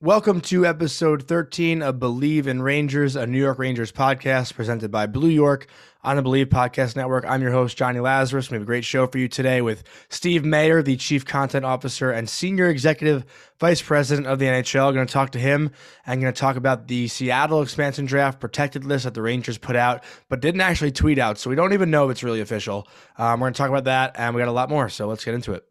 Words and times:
Welcome 0.00 0.42
to 0.42 0.64
episode 0.64 1.24
13 1.24 1.82
of 1.82 1.96
Bleav 1.96 2.46
in 2.46 2.62
Rangers, 2.62 3.16
a 3.16 3.26
New 3.26 3.40
York 3.40 3.58
Rangers 3.58 3.90
podcast 3.90 4.54
presented 4.54 4.92
by 4.92 5.08
Blue 5.08 5.28
York 5.28 5.66
on 6.04 6.14
the 6.14 6.22
Bleav 6.22 6.46
Podcast 6.46 6.94
Network. 6.94 7.24
I'm 7.26 7.42
your 7.42 7.50
host, 7.50 7.76
Johnny 7.76 7.98
Lazarus. 7.98 8.48
We 8.48 8.54
have 8.54 8.62
a 8.62 8.64
great 8.64 8.84
show 8.84 9.08
for 9.08 9.18
you 9.18 9.26
today 9.26 9.60
with 9.60 9.82
Steve 10.08 10.44
Mayer, 10.44 10.84
the 10.84 10.96
Chief 10.96 11.24
Content 11.24 11.64
Officer 11.64 12.12
and 12.12 12.30
Senior 12.30 12.68
Executive 12.68 13.24
Vice 13.58 13.82
President 13.82 14.28
of 14.28 14.38
the 14.38 14.44
NHL. 14.44 14.94
going 14.94 15.04
to 15.04 15.12
talk 15.12 15.30
to 15.30 15.40
him. 15.40 15.72
I'm 16.06 16.20
going 16.20 16.32
to 16.32 16.40
talk 16.40 16.54
about 16.54 16.86
the 16.86 17.08
Seattle 17.08 17.60
expansion 17.60 18.06
draft 18.06 18.38
protected 18.38 18.84
list 18.84 19.02
that 19.02 19.14
the 19.14 19.22
Rangers 19.22 19.58
put 19.58 19.74
out, 19.74 20.04
but 20.28 20.40
didn't 20.40 20.60
actually 20.60 20.92
tweet 20.92 21.18
out. 21.18 21.38
So 21.38 21.50
we 21.50 21.56
don't 21.56 21.72
even 21.72 21.90
know 21.90 22.04
if 22.04 22.12
it's 22.12 22.22
really 22.22 22.40
official. 22.40 22.86
Um, 23.16 23.40
we're 23.40 23.46
going 23.46 23.54
to 23.54 23.58
talk 23.58 23.68
about 23.68 23.84
that, 23.86 24.12
and 24.14 24.32
we 24.32 24.38
got 24.40 24.46
a 24.46 24.52
lot 24.52 24.70
more. 24.70 24.88
So 24.90 25.08
let's 25.08 25.24
get 25.24 25.34
into 25.34 25.54
it. 25.54 25.67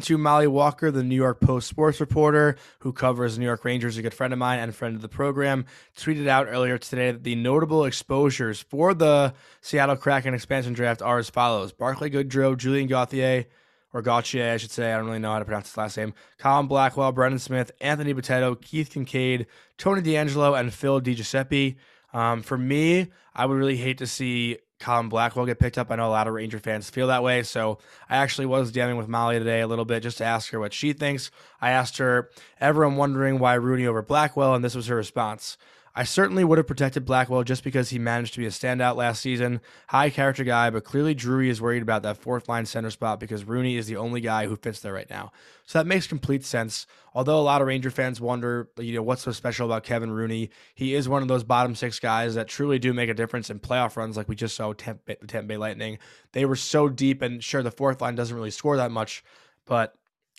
To 0.00 0.18
Mollie 0.18 0.48
Walker, 0.48 0.90
the 0.90 1.04
New 1.04 1.14
York 1.14 1.40
Post 1.40 1.68
sports 1.68 2.00
reporter 2.00 2.56
who 2.80 2.92
covers 2.92 3.38
New 3.38 3.44
York 3.44 3.64
Rangers, 3.64 3.96
a 3.96 4.02
good 4.02 4.12
friend 4.12 4.32
of 4.32 4.38
mine 4.38 4.58
and 4.58 4.74
friend 4.74 4.96
of 4.96 5.02
the 5.02 5.08
program, 5.08 5.66
tweeted 5.96 6.26
out 6.26 6.48
earlier 6.48 6.78
today 6.78 7.12
that 7.12 7.22
the 7.22 7.36
notable 7.36 7.84
exposures 7.84 8.60
for 8.60 8.92
the 8.92 9.34
Seattle 9.60 9.96
Kraken 9.96 10.34
expansion 10.34 10.72
draft 10.72 11.00
are 11.00 11.18
as 11.18 11.30
follows 11.30 11.72
Barclay 11.72 12.10
Goodrow, 12.10 12.56
Julian 12.56 12.88
Gauthier, 12.88 13.46
or 13.92 14.02
Gauthier, 14.02 14.52
I 14.52 14.56
should 14.56 14.72
say. 14.72 14.92
I 14.92 14.96
don't 14.96 15.06
really 15.06 15.20
know 15.20 15.32
how 15.32 15.38
to 15.38 15.44
pronounce 15.44 15.68
his 15.68 15.76
last 15.76 15.96
name. 15.96 16.12
Colin 16.38 16.66
Blackwell, 16.66 17.12
Brendan 17.12 17.38
Smith, 17.38 17.70
Anthony 17.80 18.12
Bitetto, 18.12 18.60
Keith 18.60 18.90
Kinkaid, 18.90 19.46
Tony 19.78 20.02
DeAngelo, 20.02 20.58
and 20.58 20.74
Phil 20.74 21.00
DiGiuseppe. 21.00 21.76
Um, 22.12 22.42
for 22.42 22.58
me, 22.58 23.08
I 23.34 23.46
would 23.46 23.56
really 23.56 23.76
hate 23.76 23.98
to 23.98 24.06
see 24.06 24.58
Colin 24.80 25.08
Blackwell 25.08 25.46
get 25.46 25.58
picked 25.58 25.78
up. 25.78 25.90
I 25.90 25.96
know 25.96 26.08
a 26.08 26.10
lot 26.10 26.26
of 26.26 26.34
Ranger 26.34 26.58
fans 26.58 26.90
feel 26.90 27.06
that 27.08 27.22
way. 27.22 27.42
So 27.42 27.78
I 28.08 28.16
actually 28.16 28.46
was 28.46 28.72
DMing 28.72 28.96
with 28.96 29.08
Mollie 29.08 29.38
today 29.38 29.60
a 29.60 29.66
little 29.66 29.84
bit 29.84 30.02
just 30.02 30.18
to 30.18 30.24
ask 30.24 30.50
her 30.50 30.60
what 30.60 30.72
she 30.72 30.92
thinks. 30.92 31.30
I 31.60 31.70
asked 31.70 31.98
her, 31.98 32.30
everyone 32.60 32.96
wondering 32.96 33.38
why 33.38 33.54
Rooney 33.54 33.86
over 33.86 34.02
Blackwell, 34.02 34.54
and 34.54 34.64
this 34.64 34.74
was 34.74 34.86
her 34.88 34.96
response. 34.96 35.56
I 35.96 36.02
certainly 36.02 36.42
would 36.42 36.58
have 36.58 36.66
protected 36.66 37.04
Blackwell 37.04 37.44
just 37.44 37.62
because 37.62 37.90
he 37.90 38.00
managed 38.00 38.34
to 38.34 38.40
be 38.40 38.46
a 38.46 38.50
standout 38.50 38.96
last 38.96 39.22
season. 39.22 39.60
High 39.88 40.10
character 40.10 40.42
guy, 40.42 40.68
but 40.70 40.82
clearly 40.82 41.14
Drury 41.14 41.48
is 41.48 41.60
worried 41.60 41.82
about 41.82 42.02
that 42.02 42.16
fourth 42.16 42.48
line 42.48 42.66
center 42.66 42.90
spot 42.90 43.20
because 43.20 43.44
Rooney 43.44 43.76
is 43.76 43.86
the 43.86 43.96
only 43.96 44.20
guy 44.20 44.46
who 44.46 44.56
fits 44.56 44.80
there 44.80 44.92
right 44.92 45.08
now. 45.08 45.30
So 45.66 45.78
that 45.78 45.86
makes 45.86 46.08
complete 46.08 46.44
sense. 46.44 46.88
Although 47.14 47.38
a 47.38 47.42
lot 47.42 47.60
of 47.60 47.68
Ranger 47.68 47.92
fans 47.92 48.20
wonder, 48.20 48.68
you 48.76 48.92
know, 48.94 49.02
what's 49.02 49.22
so 49.22 49.30
special 49.30 49.66
about 49.66 49.84
Kevin 49.84 50.10
Rooney? 50.10 50.50
He 50.74 50.94
is 50.94 51.08
one 51.08 51.22
of 51.22 51.28
those 51.28 51.44
bottom 51.44 51.76
six 51.76 52.00
guys 52.00 52.34
that 52.34 52.48
truly 52.48 52.80
do 52.80 52.92
make 52.92 53.08
a 53.08 53.14
difference 53.14 53.48
in 53.48 53.60
playoff 53.60 53.96
runs, 53.96 54.16
like 54.16 54.28
we 54.28 54.34
just 54.34 54.56
saw 54.56 54.72
Tampa 54.72 55.42
Bay 55.44 55.56
Lightning. 55.56 55.98
They 56.32 56.44
were 56.44 56.56
so 56.56 56.88
deep, 56.88 57.22
and 57.22 57.42
sure, 57.42 57.62
the 57.62 57.70
fourth 57.70 58.00
line 58.00 58.16
doesn't 58.16 58.36
really 58.36 58.50
score 58.50 58.76
that 58.78 58.90
much, 58.90 59.22
but 59.64 59.94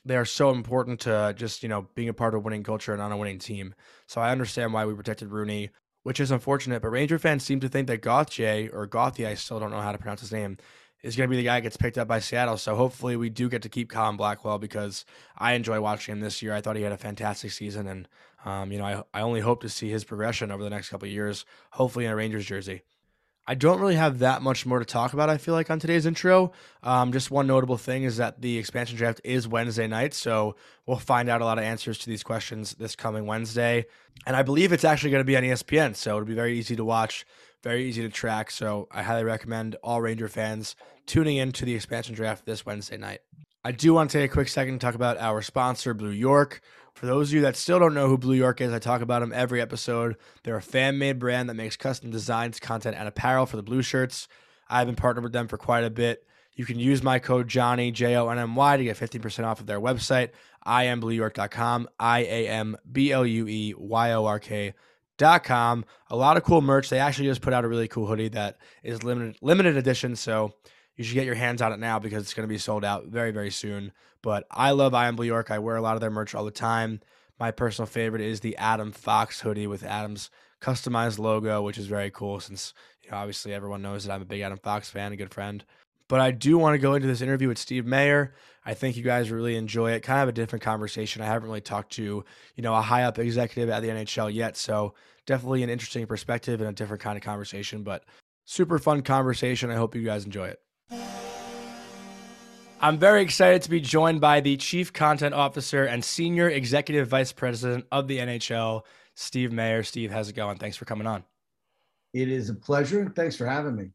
they 0.05 0.15
are 0.15 0.25
so 0.25 0.51
important 0.51 1.01
to 1.01 1.33
just 1.35 1.63
you 1.63 1.69
know 1.69 1.87
being 1.95 2.09
a 2.09 2.13
part 2.13 2.33
of 2.33 2.39
a 2.39 2.43
winning 2.43 2.63
culture 2.63 2.93
and 2.93 3.01
on 3.01 3.11
a 3.11 3.17
winning 3.17 3.39
team. 3.39 3.73
So 4.07 4.21
I 4.21 4.31
understand 4.31 4.73
why 4.73 4.85
we 4.85 4.93
protected 4.93 5.31
Rooney, 5.31 5.71
which 6.03 6.19
is 6.19 6.31
unfortunate. 6.31 6.81
But 6.81 6.89
Ranger 6.89 7.19
fans 7.19 7.43
seem 7.43 7.59
to 7.61 7.69
think 7.69 7.87
that 7.87 8.01
Gauthier 8.01 8.69
or 8.71 8.85
Gauthier, 8.85 9.27
I 9.27 9.33
still 9.33 9.59
don't 9.59 9.71
know 9.71 9.81
how 9.81 9.91
to 9.91 9.97
pronounce 9.97 10.21
his 10.21 10.31
name, 10.31 10.57
is 11.01 11.15
going 11.15 11.27
to 11.27 11.31
be 11.31 11.37
the 11.37 11.43
guy 11.43 11.55
that 11.55 11.63
gets 11.63 11.77
picked 11.77 11.97
up 11.97 12.07
by 12.07 12.19
Seattle. 12.19 12.57
So 12.57 12.75
hopefully 12.75 13.15
we 13.15 13.29
do 13.29 13.49
get 13.49 13.63
to 13.63 13.69
keep 13.69 13.89
Colin 13.89 14.15
Blackwell 14.15 14.59
because 14.59 15.05
I 15.37 15.53
enjoy 15.53 15.81
watching 15.81 16.13
him 16.13 16.21
this 16.21 16.41
year. 16.41 16.53
I 16.53 16.61
thought 16.61 16.75
he 16.75 16.83
had 16.83 16.91
a 16.91 16.97
fantastic 16.97 17.51
season, 17.51 17.87
and 17.87 18.07
um, 18.45 18.71
you 18.71 18.77
know 18.77 18.85
I 18.85 19.19
I 19.19 19.21
only 19.21 19.41
hope 19.41 19.61
to 19.61 19.69
see 19.69 19.89
his 19.89 20.03
progression 20.03 20.51
over 20.51 20.63
the 20.63 20.69
next 20.69 20.89
couple 20.89 21.07
years. 21.07 21.45
Hopefully 21.71 22.05
in 22.05 22.11
a 22.11 22.15
Rangers 22.15 22.45
jersey. 22.45 22.83
I 23.47 23.53
don't 23.53 23.79
really 23.79 23.95
have 23.95 24.19
that 24.19 24.41
much 24.41 24.65
more 24.65 24.79
to 24.79 24.85
talk 24.85 25.13
about, 25.13 25.29
I 25.29 25.37
feel 25.37 25.53
like, 25.53 25.69
on 25.69 25.79
today's 25.79 26.07
intro. 26.07 26.51
Um, 26.81 27.11
just 27.11 27.29
one 27.29 27.45
notable 27.45 27.77
thing 27.77 28.03
is 28.03 28.17
that 28.17 28.41
the 28.41 28.57
expansion 28.57 28.97
draft 28.97 29.21
is 29.23 29.47
Wednesday 29.47 29.85
night. 29.85 30.15
So 30.15 30.55
we'll 30.87 30.97
find 30.97 31.29
out 31.29 31.41
a 31.41 31.45
lot 31.45 31.59
of 31.59 31.63
answers 31.63 31.99
to 31.99 32.09
these 32.09 32.23
questions 32.23 32.73
this 32.79 32.95
coming 32.95 33.27
Wednesday. 33.27 33.85
And 34.25 34.35
I 34.35 34.41
believe 34.41 34.71
it's 34.71 34.83
actually 34.83 35.11
going 35.11 35.21
to 35.21 35.25
be 35.25 35.37
on 35.37 35.43
ESPN. 35.43 35.95
So 35.95 36.15
it'll 36.15 36.25
be 36.25 36.33
very 36.33 36.57
easy 36.57 36.75
to 36.75 36.83
watch, 36.83 37.25
very 37.61 37.85
easy 37.85 38.01
to 38.01 38.09
track. 38.09 38.49
So 38.49 38.87
I 38.91 39.03
highly 39.03 39.23
recommend 39.23 39.75
all 39.83 40.01
Ranger 40.01 40.27
fans 40.27 40.75
tuning 41.05 41.37
in 41.37 41.51
to 41.51 41.65
the 41.65 41.75
expansion 41.75 42.15
draft 42.15 42.45
this 42.45 42.65
Wednesday 42.65 42.97
night. 42.97 43.19
I 43.63 43.71
do 43.71 43.93
want 43.93 44.09
to 44.11 44.19
take 44.19 44.29
a 44.29 44.33
quick 44.33 44.47
second 44.47 44.79
to 44.79 44.79
talk 44.79 44.95
about 44.95 45.17
our 45.17 45.41
sponsor, 45.41 45.93
Blue 45.93 46.09
York. 46.09 46.61
For 46.95 47.07
those 47.07 47.29
of 47.29 47.33
you 47.33 47.41
that 47.41 47.57
still 47.57 47.77
don't 47.77 47.93
know 47.93 48.07
who 48.07 48.17
Blue 48.17 48.35
York 48.35 48.61
is, 48.61 48.71
I 48.71 48.79
talk 48.79 49.01
about 49.01 49.19
them 49.19 49.33
every 49.35 49.59
episode. 49.59 50.15
They're 50.43 50.55
a 50.55 50.61
fan 50.61 50.97
made 50.97 51.19
brand 51.19 51.49
that 51.49 51.55
makes 51.55 51.75
custom 51.75 52.09
designs, 52.09 52.57
content, 52.57 52.95
and 52.97 53.05
apparel 53.05 53.45
for 53.45 53.57
the 53.57 53.63
blue 53.63 53.81
shirts. 53.81 54.29
I've 54.69 54.87
been 54.87 54.95
partnered 54.95 55.25
with 55.25 55.33
them 55.33 55.49
for 55.49 55.57
quite 55.57 55.83
a 55.83 55.89
bit. 55.89 56.25
You 56.55 56.65
can 56.65 56.79
use 56.79 57.03
my 57.03 57.19
code 57.19 57.49
Johnny, 57.49 57.91
J 57.91 58.15
O 58.15 58.29
N 58.29 58.39
M 58.39 58.55
Y, 58.55 58.77
to 58.77 58.83
get 58.85 58.95
15% 58.95 59.43
off 59.43 59.59
of 59.59 59.65
their 59.65 59.81
website, 59.81 60.29
iamblueyork.com, 60.65 61.89
I 61.99 62.19
A 62.21 62.47
M 62.47 62.77
B 62.89 63.11
L 63.11 63.25
U 63.25 63.45
E 63.45 63.73
Y 63.77 64.11
O 64.13 64.25
R 64.25 64.39
K. 64.39 64.73
Dot 65.17 65.43
com. 65.43 65.85
A 66.09 66.15
lot 66.15 66.37
of 66.37 66.43
cool 66.43 66.61
merch. 66.61 66.89
They 66.89 66.99
actually 66.99 67.27
just 67.27 67.41
put 67.41 67.53
out 67.53 67.63
a 67.63 67.69
really 67.69 67.87
cool 67.87 68.05
hoodie 68.05 68.29
that 68.29 68.57
is 68.83 69.03
limited 69.03 69.37
limited 69.41 69.77
edition. 69.77 70.15
So 70.15 70.53
you 70.95 71.03
should 71.03 71.13
get 71.13 71.25
your 71.25 71.35
hands 71.35 71.61
on 71.61 71.73
it 71.73 71.79
now 71.79 71.99
because 71.99 72.23
it's 72.23 72.33
going 72.33 72.47
to 72.47 72.53
be 72.53 72.57
sold 72.57 72.85
out 72.85 73.07
very, 73.07 73.31
very 73.31 73.51
soon. 73.51 73.91
But 74.21 74.45
I 74.49 74.71
love 74.71 74.93
I 74.93 75.07
Am 75.07 75.15
Blue 75.15 75.25
York. 75.25 75.51
I 75.51 75.59
wear 75.59 75.75
a 75.75 75.81
lot 75.81 75.95
of 75.95 76.01
their 76.01 76.09
merch 76.09 76.33
all 76.33 76.45
the 76.45 76.51
time. 76.51 77.01
My 77.39 77.51
personal 77.51 77.87
favorite 77.87 78.21
is 78.21 78.39
the 78.39 78.55
Adam 78.57 78.91
Fox 78.91 79.41
hoodie 79.41 79.67
with 79.67 79.83
Adam's 79.83 80.29
customized 80.61 81.19
logo, 81.19 81.61
which 81.61 81.77
is 81.77 81.87
very 81.87 82.09
cool 82.09 82.39
since 82.39 82.73
you 83.03 83.11
know, 83.11 83.17
obviously 83.17 83.53
everyone 83.53 83.81
knows 83.81 84.05
that 84.05 84.13
I'm 84.13 84.21
a 84.21 84.25
big 84.25 84.41
Adam 84.41 84.57
Fox 84.57 84.89
fan, 84.89 85.11
a 85.11 85.17
good 85.17 85.33
friend. 85.33 85.63
But 86.07 86.21
I 86.21 86.31
do 86.31 86.57
want 86.57 86.75
to 86.75 86.79
go 86.79 86.93
into 86.93 87.07
this 87.07 87.21
interview 87.21 87.47
with 87.47 87.57
Steve 87.57 87.85
Mayer. 87.85 88.33
I 88.63 88.73
think 88.73 88.95
you 88.95 89.03
guys 89.03 89.31
really 89.31 89.55
enjoy 89.55 89.91
it. 89.91 90.01
Kind 90.01 90.21
of 90.21 90.29
a 90.29 90.33
different 90.33 90.63
conversation. 90.63 91.21
I 91.21 91.25
haven't 91.25 91.47
really 91.47 91.61
talked 91.61 91.93
to, 91.93 92.23
you 92.55 92.63
know, 92.63 92.75
a 92.75 92.81
high 92.81 93.03
up 93.03 93.19
executive 93.19 93.69
at 93.69 93.81
the 93.81 93.89
NHL 93.89 94.33
yet. 94.33 94.55
So 94.55 94.93
definitely 95.25 95.63
an 95.63 95.69
interesting 95.69 96.05
perspective 96.05 96.61
and 96.61 96.69
a 96.69 96.73
different 96.73 97.01
kind 97.01 97.17
of 97.17 97.23
conversation, 97.23 97.83
but 97.83 98.03
super 98.45 98.77
fun 98.79 99.01
conversation. 99.01 99.71
I 99.71 99.75
hope 99.75 99.95
you 99.95 100.03
guys 100.03 100.25
enjoy 100.25 100.47
it. 100.47 100.61
I'm 102.85 102.99
very 102.99 103.21
excited 103.23 103.61
to 103.63 103.69
be 103.69 103.79
joined 103.79 104.21
by 104.21 104.41
the 104.41 104.57
Chief 104.57 104.93
Content 104.93 105.33
Officer 105.33 105.85
and 105.85 106.05
Senior 106.05 106.49
Executive 106.49 107.07
Vice 107.07 107.31
President 107.31 107.85
of 107.91 108.07
the 108.07 108.19
NHL, 108.19 108.83
Steve 109.15 109.51
Mayer. 109.51 109.81
Steve, 109.81 110.11
how's 110.11 110.29
it 110.29 110.35
going? 110.35 110.57
Thanks 110.57 110.77
for 110.77 110.85
coming 110.85 111.07
on. 111.07 111.23
It 112.13 112.29
is 112.29 112.49
a 112.49 112.53
pleasure. 112.53 113.11
Thanks 113.15 113.35
for 113.35 113.47
having 113.47 113.75
me. 113.75 113.89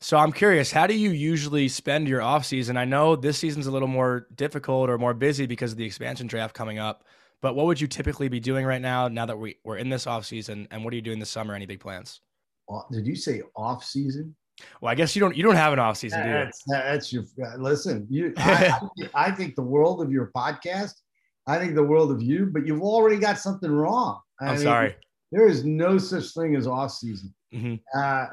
So 0.00 0.16
I'm 0.18 0.30
curious, 0.30 0.70
how 0.70 0.86
do 0.86 0.94
you 0.94 1.10
usually 1.10 1.68
spend 1.68 2.06
your 2.06 2.22
off 2.22 2.44
season? 2.44 2.76
I 2.76 2.84
know 2.84 3.16
this 3.16 3.38
season's 3.38 3.66
a 3.66 3.70
little 3.70 3.88
more 3.88 4.26
difficult 4.34 4.90
or 4.90 4.98
more 4.98 5.14
busy 5.14 5.46
because 5.46 5.72
of 5.72 5.78
the 5.78 5.84
expansion 5.84 6.26
draft 6.26 6.54
coming 6.54 6.78
up. 6.78 7.04
But 7.40 7.54
what 7.54 7.66
would 7.66 7.80
you 7.80 7.86
typically 7.86 8.28
be 8.28 8.40
doing 8.40 8.64
right 8.64 8.80
now? 8.80 9.08
Now 9.08 9.26
that 9.26 9.38
we, 9.38 9.56
we're 9.64 9.78
in 9.78 9.88
this 9.88 10.06
off 10.06 10.24
season, 10.24 10.68
and 10.70 10.84
what 10.84 10.92
are 10.92 10.96
you 10.96 11.02
doing 11.02 11.18
this 11.18 11.30
summer? 11.30 11.54
Any 11.54 11.66
big 11.66 11.80
plans? 11.80 12.20
Did 12.92 13.06
you 13.06 13.16
say 13.16 13.42
off 13.54 13.84
season? 13.84 14.34
Well, 14.80 14.90
I 14.90 14.94
guess 14.94 15.14
you 15.14 15.20
don't 15.20 15.36
you 15.36 15.42
don't 15.42 15.56
have 15.56 15.72
an 15.72 15.78
off 15.78 15.98
season, 15.98 16.22
do 16.22 16.28
you? 16.28 16.34
That's, 16.34 16.62
that's 16.68 17.12
your 17.12 17.24
listen. 17.58 18.06
You, 18.08 18.32
I, 18.38 18.78
I, 19.14 19.30
think 19.30 19.54
the 19.54 19.62
world 19.62 20.00
of 20.02 20.10
your 20.10 20.30
podcast. 20.34 20.94
I 21.46 21.58
think 21.58 21.74
the 21.74 21.84
world 21.84 22.10
of 22.10 22.22
you, 22.22 22.46
but 22.46 22.66
you've 22.66 22.82
already 22.82 23.18
got 23.18 23.38
something 23.38 23.70
wrong. 23.70 24.20
I 24.40 24.46
I'm 24.46 24.54
mean, 24.54 24.62
sorry. 24.62 24.96
There 25.30 25.46
is 25.46 25.64
no 25.64 25.98
such 25.98 26.32
thing 26.32 26.56
as 26.56 26.66
off 26.66 26.92
season. 26.92 27.34
Mhm. 27.54 27.80
Uh, 27.94 28.26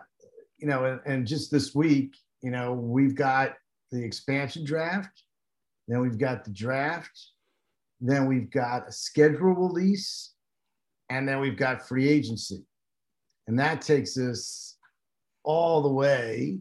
you 0.58 0.68
know, 0.68 0.86
and, 0.86 1.02
and 1.06 1.28
just 1.28 1.52
this 1.52 1.76
week, 1.76 2.16
you 2.42 2.52
know, 2.52 2.74
we've 2.74 3.16
got 3.16 3.54
the 3.92 4.04
expansion 4.04 4.66
draft, 4.66 5.24
then 5.88 6.02
we've 6.02 6.18
got 6.18 6.44
the 6.44 6.52
draft, 6.52 7.32
then 8.02 8.28
we've 8.28 8.50
got 8.50 8.88
a 8.88 8.92
schedule 8.92 9.54
release, 9.54 10.34
and 11.10 11.28
then 11.28 11.40
we've 11.40 11.58
got 11.58 11.88
free 11.88 12.08
agency. 12.08 12.66
And 13.48 13.60
that 13.60 13.82
takes 13.82 14.18
us 14.18 14.73
all 15.44 15.82
the 15.82 15.92
way 15.92 16.60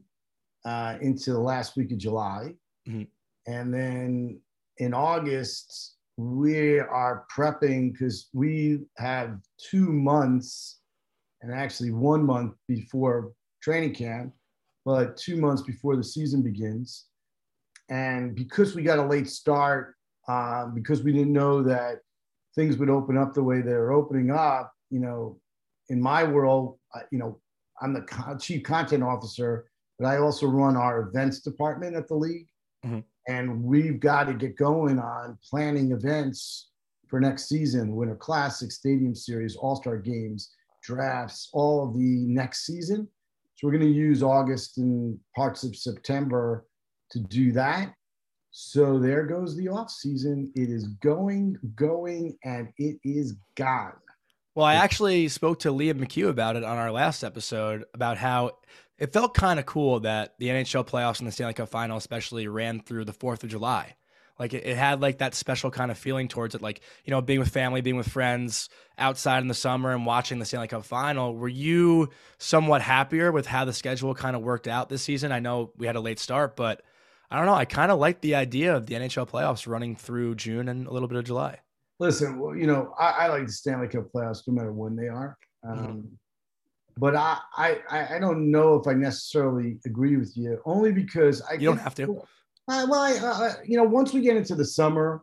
uh, 0.64 0.96
into 1.00 1.32
the 1.32 1.40
last 1.40 1.76
week 1.76 1.90
of 1.92 1.98
July. 1.98 2.54
Mhm. 2.88 3.08
And 3.46 3.74
then 3.74 4.40
in 4.78 4.94
August, 4.94 5.96
we 6.16 6.78
are 6.78 7.26
prepping 7.34 7.92
because 7.92 8.28
we 8.32 8.86
have 8.98 9.40
two 9.58 9.92
months 9.92 10.80
and 11.40 11.52
actually 11.52 11.90
one 11.90 12.24
month 12.24 12.54
before 12.68 13.32
training 13.60 13.94
camp, 13.94 14.32
but 14.84 15.16
two 15.16 15.36
months 15.36 15.62
before 15.62 15.96
the 15.96 16.04
season 16.04 16.42
begins. 16.42 17.06
And 17.88 18.34
because 18.34 18.74
we 18.74 18.82
got 18.82 18.98
a 18.98 19.06
late 19.06 19.28
start, 19.28 19.96
um, 20.28 20.74
because 20.74 21.02
we 21.02 21.12
didn't 21.12 21.32
know 21.32 21.62
that 21.62 22.00
things 22.54 22.76
would 22.76 22.90
open 22.90 23.18
up 23.18 23.34
the 23.34 23.42
way 23.42 23.60
they're 23.60 23.92
opening 23.92 24.30
up, 24.30 24.72
you 24.90 25.00
know, 25.00 25.40
in 25.88 26.00
my 26.00 26.22
world, 26.22 26.78
you 27.10 27.18
know, 27.18 27.40
I'm 27.82 27.92
the 27.92 28.02
co- 28.02 28.36
chief 28.38 28.62
content 28.62 29.02
officer, 29.02 29.66
but 29.98 30.06
I 30.06 30.18
also 30.18 30.46
run 30.46 30.76
our 30.76 31.08
events 31.08 31.40
department 31.40 31.96
at 31.96 32.08
the 32.08 32.14
league. 32.14 32.48
Mhm. 32.84 33.04
And 33.28 33.62
we've 33.62 34.00
got 34.00 34.24
to 34.24 34.34
get 34.34 34.56
going 34.56 34.98
on 34.98 35.38
planning 35.48 35.92
events 35.92 36.70
for 37.08 37.20
next 37.20 37.48
season, 37.48 37.94
Winter 37.94 38.16
Classic, 38.16 38.70
Stadium 38.70 39.14
Series, 39.14 39.56
All 39.56 39.76
Star 39.76 39.98
Games, 39.98 40.50
drafts, 40.82 41.48
all 41.52 41.86
of 41.86 41.94
the 41.94 42.26
next 42.26 42.66
season. 42.66 43.08
So 43.54 43.66
we're 43.66 43.78
going 43.78 43.92
to 43.92 43.98
use 43.98 44.22
August 44.22 44.78
and 44.78 45.18
parts 45.36 45.62
of 45.62 45.76
September 45.76 46.66
to 47.10 47.20
do 47.20 47.52
that. 47.52 47.94
So 48.50 48.98
there 48.98 49.24
goes 49.24 49.56
the 49.56 49.68
off 49.68 49.90
season. 49.90 50.50
It 50.54 50.68
is 50.68 50.88
going, 51.00 51.56
going, 51.76 52.36
and 52.44 52.72
it 52.78 52.98
is 53.04 53.36
gone. 53.56 53.94
Well, 54.54 54.66
I 54.66 54.74
actually 54.74 55.28
spoke 55.28 55.60
to 55.60 55.70
Liam 55.70 55.94
McHugh 55.94 56.28
about 56.28 56.56
it 56.56 56.64
on 56.64 56.76
our 56.76 56.92
last 56.92 57.24
episode 57.24 57.84
about 57.94 58.18
how 58.18 58.58
it 58.98 59.10
felt 59.10 59.32
kind 59.32 59.58
of 59.58 59.64
cool 59.64 60.00
that 60.00 60.34
the 60.38 60.48
NHL 60.48 60.86
playoffs 60.86 61.20
and 61.20 61.26
the 61.26 61.32
Stanley 61.32 61.54
Cup 61.54 61.70
final, 61.70 61.96
especially, 61.96 62.46
ran 62.48 62.80
through 62.80 63.06
the 63.06 63.14
4th 63.14 63.42
of 63.44 63.48
July. 63.48 63.96
Like 64.38 64.52
it, 64.52 64.66
it 64.66 64.76
had 64.76 65.00
like 65.00 65.18
that 65.18 65.34
special 65.34 65.70
kind 65.70 65.90
of 65.90 65.96
feeling 65.96 66.28
towards 66.28 66.54
it, 66.54 66.60
like, 66.60 66.82
you 67.04 67.12
know, 67.12 67.22
being 67.22 67.38
with 67.38 67.48
family, 67.48 67.80
being 67.80 67.96
with 67.96 68.08
friends 68.08 68.68
outside 68.98 69.38
in 69.38 69.48
the 69.48 69.54
summer 69.54 69.92
and 69.92 70.04
watching 70.04 70.38
the 70.38 70.44
Stanley 70.44 70.68
Cup 70.68 70.84
final. 70.84 71.34
Were 71.34 71.48
you 71.48 72.10
somewhat 72.36 72.82
happier 72.82 73.32
with 73.32 73.46
how 73.46 73.64
the 73.64 73.72
schedule 73.72 74.14
kind 74.14 74.36
of 74.36 74.42
worked 74.42 74.68
out 74.68 74.90
this 74.90 75.02
season? 75.02 75.32
I 75.32 75.38
know 75.38 75.72
we 75.78 75.86
had 75.86 75.96
a 75.96 76.00
late 76.00 76.18
start, 76.18 76.56
but 76.56 76.82
I 77.30 77.38
don't 77.38 77.46
know. 77.46 77.54
I 77.54 77.64
kind 77.64 77.90
of 77.90 77.98
like 77.98 78.20
the 78.20 78.34
idea 78.34 78.76
of 78.76 78.84
the 78.84 78.96
NHL 78.96 79.30
playoffs 79.30 79.66
running 79.66 79.96
through 79.96 80.34
June 80.34 80.68
and 80.68 80.86
a 80.86 80.92
little 80.92 81.08
bit 81.08 81.16
of 81.16 81.24
July. 81.24 81.60
Listen, 82.02 82.40
well, 82.40 82.56
you 82.56 82.66
know, 82.66 82.92
I, 82.98 83.10
I 83.10 83.26
like 83.28 83.46
the 83.46 83.52
Stanley 83.52 83.86
Cup 83.86 84.10
playoffs 84.12 84.42
no 84.48 84.54
matter 84.54 84.72
when 84.72 84.96
they 84.96 85.06
are. 85.06 85.38
Um, 85.62 86.08
But 86.98 87.14
I, 87.14 87.38
I, 87.56 87.78
I- 87.88 88.16
I 88.16 88.18
don't 88.18 88.50
know 88.50 88.74
if 88.74 88.88
I 88.88 88.92
necessarily 88.94 89.78
agree 89.86 90.16
with 90.16 90.36
you, 90.36 90.60
only 90.66 90.90
because 90.90 91.40
I 91.42 91.52
You 91.54 91.68
don't 91.68 91.78
have 91.78 91.94
to. 91.94 92.02
Uh, 92.68 92.86
well, 92.90 92.94
I, 93.00 93.12
uh, 93.22 93.52
you 93.64 93.76
know, 93.76 93.84
once 93.84 94.12
we 94.12 94.20
get 94.20 94.36
into 94.36 94.56
the 94.56 94.64
summer, 94.64 95.22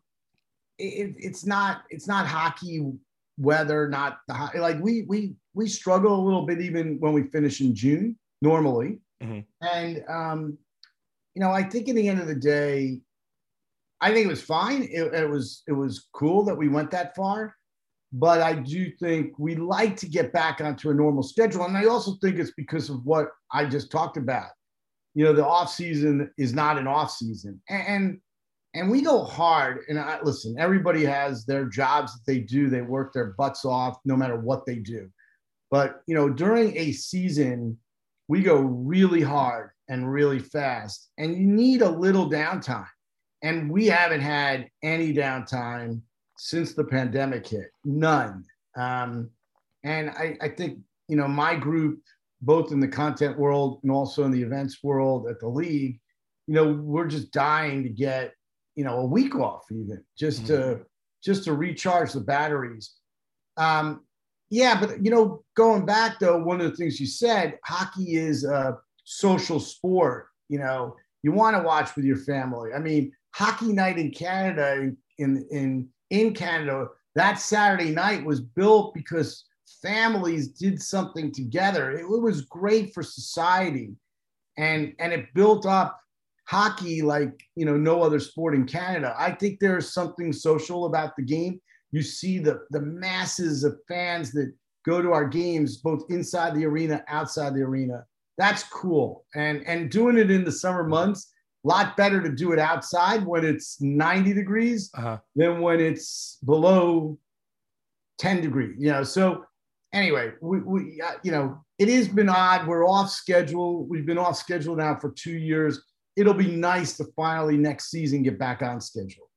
it, 0.78 1.16
it's 1.18 1.46
not 1.46 1.84
it's 1.90 2.08
not 2.08 2.26
hockey 2.26 2.86
weather, 3.38 3.90
not 3.90 4.20
the 4.30 4.34
like 4.62 4.80
we 4.82 5.04
we 5.10 5.36
we 5.54 5.68
struggle 5.68 6.16
a 6.16 6.24
little 6.24 6.46
bit 6.46 6.62
even 6.62 6.98
when 7.02 7.12
we 7.12 7.24
finish 7.24 7.60
in 7.60 7.76
June 7.76 8.18
normally, 8.42 9.00
Mhm. 9.22 9.44
and 9.62 10.04
um, 10.08 10.58
you 11.36 11.42
know, 11.42 11.52
I 11.52 11.64
think 11.64 11.90
in 11.90 11.96
the 11.98 12.08
end 12.08 12.20
of 12.22 12.28
the 12.28 12.36
day, 12.56 13.02
I 14.02 14.14
think 14.14 14.26
it 14.26 14.30
was 14.30 14.42
fine. 14.42 14.84
It, 14.84 15.14
it 15.14 15.30
was 15.30 15.64
it 15.68 15.74
was 15.74 16.08
cool 16.14 16.44
that 16.46 16.56
we 16.56 16.70
went 16.70 16.92
that 16.92 17.16
far, 17.16 17.56
but 18.14 18.42
I 18.42 18.54
do 18.54 18.92
think 19.00 19.38
we 19.38 19.56
like 19.56 19.98
to 19.98 20.08
get 20.08 20.32
back 20.32 20.62
onto 20.62 20.90
a 20.90 20.94
normal 20.94 21.24
schedule, 21.24 21.66
and 21.66 21.78
I 21.78 21.86
also 21.86 22.16
think 22.22 22.40
it's 22.40 22.54
because 22.56 22.90
of 22.90 23.06
what 23.06 23.30
I 23.52 23.66
just 23.66 23.92
talked 23.92 24.18
about. 24.18 24.50
You 25.16 25.26
know 25.26 25.34
the 25.34 25.46
off 25.46 25.72
season 25.72 26.32
is 26.38 26.54
not 26.54 26.78
an 26.78 26.88
off 26.88 27.12
season. 27.12 27.62
And 27.70 28.20
and 28.74 28.90
we 28.90 29.02
go 29.02 29.24
hard. 29.24 29.80
And 29.90 30.00
i 30.00 30.22
listen 30.22 30.56
everybody 30.58 31.04
has 31.04 31.46
their 31.46 31.66
jobs 31.66 32.14
that 32.14 32.32
they 32.32 32.40
do. 32.40 32.70
They 32.70 32.82
work 32.82 33.12
their 33.14 33.34
butts 33.38 33.66
off 33.66 33.98
no 34.06 34.16
matter 34.16 34.40
what 34.40 34.66
they 34.66 34.76
do. 34.76 35.10
But 35.72 36.02
you 36.08 36.16
know 36.16 36.30
during 36.30 36.78
a 36.78 36.94
season 36.94 37.78
we 38.30 38.44
go 38.44 38.58
really 38.58 39.22
hard 39.22 39.72
and 39.90 40.10
really 40.10 40.40
fast. 40.40 41.10
And 41.18 41.36
you 41.36 41.48
need 41.48 41.82
a 41.82 41.90
little 41.90 42.30
downtime 42.30 42.88
and 43.42 43.72
we 43.72 43.88
haven't 43.88 44.22
had 44.22 44.70
any 44.84 45.14
downtime 45.14 46.02
since 46.38 46.74
the 46.74 46.84
pandemic 46.84 47.48
hit 47.48 47.72
none 47.84 48.44
um, 48.78 49.30
and 49.84 50.10
I, 50.12 50.38
I 50.42 50.50
think 50.50 50.80
you 51.08 51.16
know 51.16 51.28
my 51.28 51.56
group 51.56 52.00
both 52.42 52.72
in 52.72 52.80
the 52.80 52.88
content 52.88 53.38
world 53.38 53.80
and 53.84 53.92
also 53.92 54.24
in 54.24 54.32
the 54.32 54.42
events 54.42 54.84
world 54.84 55.28
at 55.30 55.40
the 55.40 55.48
league, 55.48 56.00
you 56.48 56.54
know, 56.54 56.72
we're 56.72 57.08
just 57.08 57.32
dying 57.32 57.84
to 57.84 57.90
get, 57.90 58.34
you 58.76 58.84
know, 58.84 59.00
a 59.00 59.06
week 59.06 59.36
off 59.36 59.64
even 59.72 60.04
just 60.18 60.48
to 60.48 60.82
just 61.24 61.44
to 61.44 61.54
recharge 61.54 62.14
the 62.14 62.22
batteries. 62.22 62.96
Um, 63.58 64.06
yeah, 64.50 64.80
but 64.80 65.04
you 65.04 65.12
know, 65.12 65.44
going 65.56 65.86
back 65.86 66.20
though, 66.20 66.42
one 66.42 66.62
of 66.62 66.70
the 66.70 66.78
things 66.78 67.00
you 67.00 67.06
said, 67.06 67.60
hockey 67.66 68.16
is 68.16 68.46
a 68.46 68.78
social 69.04 69.60
sport. 69.60 70.28
You 70.48 70.60
know, 70.60 70.96
you 71.24 71.34
want 71.34 71.58
to 71.58 71.64
watch 71.64 71.96
with 71.96 72.06
your 72.06 72.18
family. 72.18 72.72
I 72.74 72.80
mean, 72.80 73.12
hockey 73.32 73.74
night 73.74 73.98
in 73.98 74.12
Canada 74.12 74.92
in 75.18 75.46
in 75.50 75.88
in, 76.10 76.34
Canada 76.34 76.88
that 77.16 77.40
Saturday 77.40 77.92
night 77.92 78.24
was 78.24 78.42
built 78.42 78.94
because 78.94 79.46
families 79.82 80.50
did 80.50 80.82
something 80.82 81.32
together. 81.32 81.92
It, 81.92 82.08
was 82.08 82.42
great 82.42 82.94
for 82.94 83.04
society, 83.04 83.96
and 84.58 84.94
and 85.00 85.14
it 85.14 85.34
built 85.34 85.66
up 85.66 86.00
hockey 86.46 87.02
like 87.02 87.40
you 87.56 87.66
know 87.66 87.78
no 87.78 88.02
other 88.02 88.20
sport 88.20 88.56
in 88.56 88.66
Canada. 88.66 89.16
I 89.18 89.32
think 89.32 89.60
there 89.60 89.78
is 89.78 89.94
something 89.94 90.34
social 90.34 90.86
about 90.86 91.16
the 91.16 91.24
game. 91.24 91.62
You 91.92 92.02
see 92.02 92.40
the 92.40 92.62
the 92.72 92.82
masses 92.82 93.64
of 93.64 93.78
fans 93.88 94.32
that 94.32 94.54
go 94.86 95.02
to 95.02 95.12
our 95.12 95.28
games, 95.28 95.78
both 95.78 96.04
inside 96.10 96.56
the 96.56 96.66
arena, 96.66 97.04
outside 97.08 97.54
the 97.54 97.62
arena. 97.62 98.06
That's 98.38 98.64
cool, 98.64 99.26
and 99.36 99.66
and 99.68 99.92
doing 99.92 100.18
it 100.18 100.32
in 100.32 100.44
the 100.44 100.52
summer 100.52 100.84
months. 100.84 101.32
A 101.66 101.68
lot 101.68 101.98
better 101.98 102.22
to 102.22 102.30
do 102.30 102.52
it 102.54 102.60
outside 102.60 103.26
when 103.26 103.44
it's 103.44 103.82
90 103.82 104.34
degrees 104.34 104.90
Uh-huh. 104.96 105.18
than 105.36 105.62
when 105.62 105.80
it's 105.80 106.38
below 106.46 107.18
10 108.20 108.42
degrees. 108.42 108.76
You 108.80 108.92
know, 108.92 109.04
so 109.04 109.44
anyway, 109.94 110.32
we, 110.42 110.60
we 110.62 111.02
uh, 111.02 111.14
you 111.24 111.32
know, 111.32 111.64
it 111.78 111.90
has 111.90 112.08
been 112.08 112.30
odd. 112.30 112.68
We're 112.68 112.88
off 112.88 113.10
schedule. 113.10 113.86
We've 113.86 114.06
been 114.06 114.18
off 114.18 114.36
schedule 114.38 114.76
now 114.76 114.96
for 115.00 115.12
two 115.12 115.38
years. 115.38 115.82
It'll 116.16 116.34
be 116.34 116.48
nice 116.48 116.98
to 116.98 117.06
finally 117.16 117.58
next 117.58 117.90
season 117.92 118.24
get 118.24 118.38
back 118.40 118.62
on 118.62 118.82
schedule. 118.82 119.30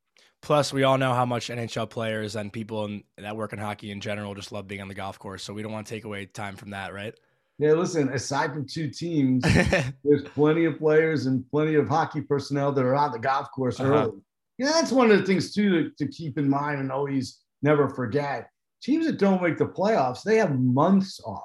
Plus, 0.43 0.73
we 0.73 0.83
all 0.83 0.99
know 0.99 1.14
how 1.14 1.25
much 1.25 1.49
NHL 1.50 1.88
players 1.88 2.35
and 2.35 2.52
people 2.52 2.85
in, 2.87 3.05
that 3.19 3.37
work 3.37 3.52
in 3.52 3.61
hockey 3.61 3.93
in 3.93 4.00
general 4.00 4.35
just 4.35 4.50
love 4.50 4.67
being 4.67 4.81
on 4.81 4.88
the 4.88 4.95
golf 4.95 5.17
course. 5.17 5.45
So 5.45 5.55
we 5.55 5.62
don't 5.62 5.71
want 5.71 5.87
to 5.87 5.95
take 5.95 6.05
away 6.05 6.26
time 6.26 6.57
from 6.57 6.71
that, 6.71 6.93
right? 6.93 7.14
Yeah, 7.62 7.75
listen, 7.75 8.09
aside 8.09 8.52
from 8.52 8.66
two 8.66 8.88
teams, 8.90 9.45
there's 10.04 10.25
plenty 10.35 10.64
of 10.64 10.78
players 10.78 11.26
and 11.26 11.49
plenty 11.49 11.76
of 11.76 11.87
hockey 11.88 12.21
personnel 12.21 12.73
that 12.73 12.85
are 12.85 12.97
on 12.97 13.12
the 13.12 13.21
golf 13.21 13.52
course 13.52 13.78
Uh-huh. 13.78 13.88
early. 13.88 14.19
Yeah, 14.59 14.73
that's 14.73 14.90
one 14.90 15.12
of 15.12 15.19
the 15.21 15.25
things 15.25 15.54
too 15.54 15.71
to, 15.71 15.90
to 16.04 16.09
keep 16.11 16.38
in 16.38 16.49
mind 16.50 16.81
and 16.81 16.90
always 16.90 17.38
never 17.62 17.88
forget. 17.88 18.49
Teams 18.83 19.07
that 19.07 19.19
don't 19.19 19.40
make 19.40 19.59
the 19.59 19.66
playoffs, 19.66 20.25
they 20.25 20.38
have 20.38 20.59
months 20.59 21.21
off, 21.25 21.45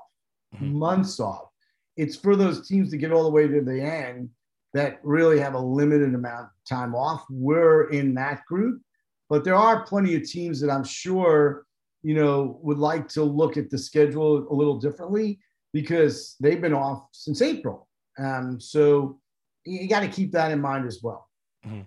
Mhm. 0.56 0.72
months 0.74 1.20
off. 1.20 1.50
It's 1.98 2.16
for 2.16 2.36
those 2.36 2.68
teams 2.68 2.90
to 2.90 2.98
get 2.98 3.12
all 3.12 3.24
the 3.24 3.30
way 3.30 3.48
to 3.48 3.62
the 3.62 3.80
end 3.80 4.32
that 4.74 5.00
really 5.04 5.38
have 5.40 5.54
a 5.54 5.60
limited 5.60 6.16
amount 6.16 6.46
of 6.46 6.50
time 6.68 6.96
off. 6.96 7.26
We're 7.30 7.90
in 7.90 8.16
that 8.16 8.44
group, 8.48 8.82
but 9.30 9.44
there 9.44 9.56
are 9.56 9.86
plenty 9.86 10.16
of 10.16 10.24
teams 10.24 10.60
that 10.62 10.72
I'm 10.72 10.84
sure, 10.84 11.66
you 12.02 12.16
know, 12.16 12.60
would 12.64 12.80
like 12.80 13.08
to 13.10 13.24
look 13.24 13.56
at 13.56 13.70
the 13.70 13.78
schedule 13.78 14.48
a 14.52 14.56
little 14.56 14.80
differently 14.80 15.40
because 15.82 16.36
they've 16.40 16.60
been 16.60 16.74
off 16.74 17.04
since 17.12 17.40
April. 17.40 17.88
Um, 18.18 18.60
so 18.60 19.20
you 19.64 19.88
got 19.88 20.00
to 20.00 20.08
keep 20.08 20.32
that 20.32 20.52
in 20.52 20.60
mind 20.60 20.88
as 20.88 21.02
well. 21.04 21.30
And 21.64 21.86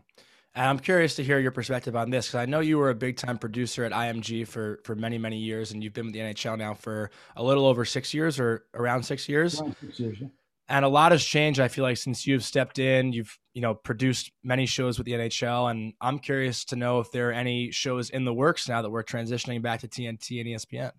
I'm 0.55 0.79
curious 0.79 1.17
to 1.17 1.25
hear 1.25 1.41
your 1.41 1.51
perspective 1.51 1.97
on 1.97 2.09
this 2.11 2.29
because 2.29 2.37
I 2.37 2.47
know 2.47 2.61
you 2.61 2.79
were 2.79 2.91
a 2.91 2.95
big 2.95 3.17
time 3.17 3.37
producer 3.37 3.85
at 3.85 3.91
IMG 3.91 4.47
for 4.47 4.81
for 4.85 4.95
many 4.95 5.19
many 5.19 5.39
years, 5.39 5.73
and 5.73 5.83
you've 5.83 5.93
been 5.93 6.07
with 6.07 6.15
the 6.15 6.21
NHL 6.21 6.57
now 6.57 6.75
for 6.75 7.11
a 7.35 7.43
little 7.43 7.67
over 7.67 7.85
six 7.85 8.15
years 8.15 8.39
or 8.39 8.65
around 8.75 9.03
six 9.03 9.29
years. 9.29 9.61
Around 9.61 9.77
six 9.81 9.99
years, 9.99 10.19
yeah. 10.21 10.29
And 10.69 10.85
a 10.85 10.89
lot 10.89 11.11
has 11.11 11.25
changed. 11.25 11.59
I 11.59 11.67
feel 11.67 11.83
like 11.83 11.97
since 11.97 12.29
you've 12.29 12.45
stepped 12.45 12.79
in, 12.79 13.13
you've 13.13 13.37
you 13.55 13.61
know 13.61 13.75
produced 13.75 14.31
many 14.45 14.67
shows 14.67 14.99
with 14.99 15.07
the 15.07 15.13
NHL, 15.13 15.73
and 15.73 15.95
I'm 16.01 16.21
curious 16.21 16.65
to 16.67 16.77
know 16.77 17.01
if 17.01 17.11
there 17.11 17.31
are 17.31 17.33
any 17.33 17.73
shows 17.73 18.11
in 18.11 18.25
the 18.25 18.35
works 18.35 18.69
now 18.69 18.83
that 18.83 18.91
we're 18.91 19.03
transitioning 19.03 19.63
back 19.63 19.81
to 19.81 19.89
TNT 19.89 20.41
and 20.41 20.49
ESPN. 20.49 20.93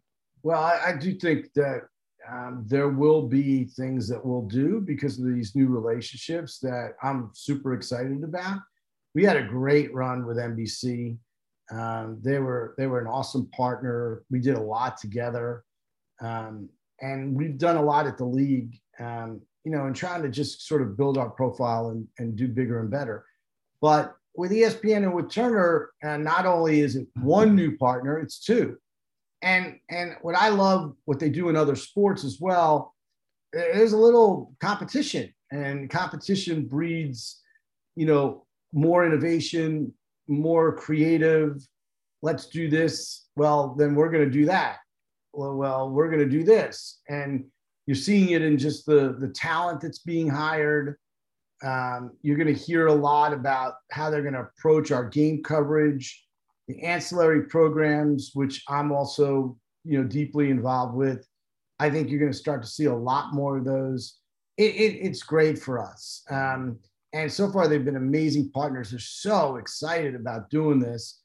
Well, 0.43 0.61
I, 0.61 0.79
I 0.87 0.97
do 0.97 1.13
think 1.13 1.53
that 1.53 1.83
um, 2.29 2.63
there 2.67 2.89
will 2.89 3.27
be 3.27 3.65
things 3.65 4.07
that 4.09 4.23
we'll 4.23 4.47
do 4.47 4.81
because 4.81 5.19
of 5.19 5.25
these 5.25 5.55
new 5.55 5.67
relationships 5.67 6.59
that 6.59 6.95
I'm 7.01 7.31
super 7.33 7.73
excited 7.73 8.23
about. 8.23 8.59
We 9.15 9.23
had 9.23 9.37
a 9.37 9.43
great 9.43 9.93
run 9.93 10.25
with 10.25 10.37
NBC. 10.37 11.17
Um, 11.71 12.19
they 12.21 12.39
were 12.39 12.75
they 12.77 12.87
were 12.87 12.99
an 12.99 13.07
awesome 13.07 13.49
partner. 13.51 14.23
We 14.29 14.39
did 14.39 14.55
a 14.55 14.61
lot 14.61 14.97
together, 14.97 15.63
um, 16.21 16.69
and 16.99 17.35
we've 17.35 17.57
done 17.57 17.77
a 17.77 17.83
lot 17.83 18.07
at 18.07 18.17
the 18.17 18.25
league. 18.25 18.79
Um, 18.99 19.41
you 19.63 19.71
know, 19.71 19.85
and 19.85 19.95
trying 19.95 20.23
to 20.23 20.29
just 20.29 20.67
sort 20.67 20.81
of 20.81 20.97
build 20.97 21.17
our 21.17 21.29
profile 21.29 21.89
and, 21.89 22.07
and 22.17 22.35
do 22.35 22.47
bigger 22.47 22.79
and 22.79 22.89
better. 22.89 23.25
But 23.79 24.15
with 24.35 24.51
ESPN 24.51 24.97
and 24.97 25.13
with 25.13 25.29
Turner, 25.29 25.91
uh, 26.03 26.17
not 26.17 26.45
only 26.45 26.79
is 26.79 26.95
it 26.95 27.07
one 27.21 27.55
new 27.55 27.77
partner, 27.77 28.19
it's 28.19 28.39
two. 28.39 28.77
And 29.41 29.79
and 29.89 30.15
what 30.21 30.35
I 30.35 30.49
love 30.49 30.95
what 31.05 31.19
they 31.19 31.29
do 31.29 31.49
in 31.49 31.55
other 31.55 31.75
sports 31.75 32.23
as 32.23 32.37
well, 32.39 32.93
there's 33.53 33.93
a 33.93 33.97
little 33.97 34.53
competition, 34.59 35.33
and 35.51 35.89
competition 35.89 36.65
breeds, 36.65 37.41
you 37.95 38.05
know, 38.05 38.45
more 38.71 39.05
innovation, 39.05 39.93
more 40.27 40.75
creative. 40.75 41.57
Let's 42.21 42.47
do 42.47 42.69
this. 42.69 43.25
Well, 43.35 43.75
then 43.77 43.95
we're 43.95 44.11
going 44.11 44.25
to 44.25 44.31
do 44.31 44.45
that. 44.45 44.77
Well, 45.33 45.55
well, 45.55 45.89
we're 45.89 46.09
going 46.09 46.19
to 46.19 46.29
do 46.29 46.43
this, 46.43 46.99
and 47.09 47.45
you're 47.87 47.95
seeing 47.95 48.29
it 48.31 48.41
in 48.43 48.57
just 48.57 48.85
the 48.85 49.17
the 49.19 49.29
talent 49.29 49.81
that's 49.81 49.99
being 49.99 50.29
hired. 50.29 50.97
Um, 51.63 52.11
you're 52.21 52.37
going 52.37 52.53
to 52.53 52.59
hear 52.59 52.87
a 52.87 52.93
lot 52.93 53.33
about 53.33 53.75
how 53.91 54.09
they're 54.09 54.23
going 54.23 54.33
to 54.33 54.41
approach 54.57 54.91
our 54.91 55.07
game 55.07 55.43
coverage, 55.43 56.25
the 56.67 56.81
ancillary 56.83 57.45
programs, 57.45 58.31
which 58.33 58.63
I'm 58.67 58.91
also 58.91 59.57
you 59.83 60.01
know 60.01 60.07
deeply 60.07 60.49
involved 60.49 60.95
with. 60.95 61.27
I 61.79 61.89
think 61.89 62.09
you're 62.09 62.19
going 62.19 62.31
to 62.31 62.37
start 62.37 62.61
to 62.61 62.69
see 62.69 62.85
a 62.85 62.95
lot 62.95 63.33
more 63.33 63.57
of 63.57 63.65
those. 63.65 64.19
It, 64.57 64.75
it, 64.75 64.99
it's 65.01 65.23
great 65.23 65.57
for 65.57 65.79
us. 65.79 66.23
Um, 66.29 66.77
and 67.13 67.31
so 67.31 67.51
far, 67.51 67.67
they've 67.67 67.83
been 67.83 67.95
amazing 67.95 68.51
partners. 68.51 68.91
They're 68.91 68.99
so 68.99 69.57
excited 69.57 70.15
about 70.15 70.49
doing 70.49 70.79
this. 70.79 71.21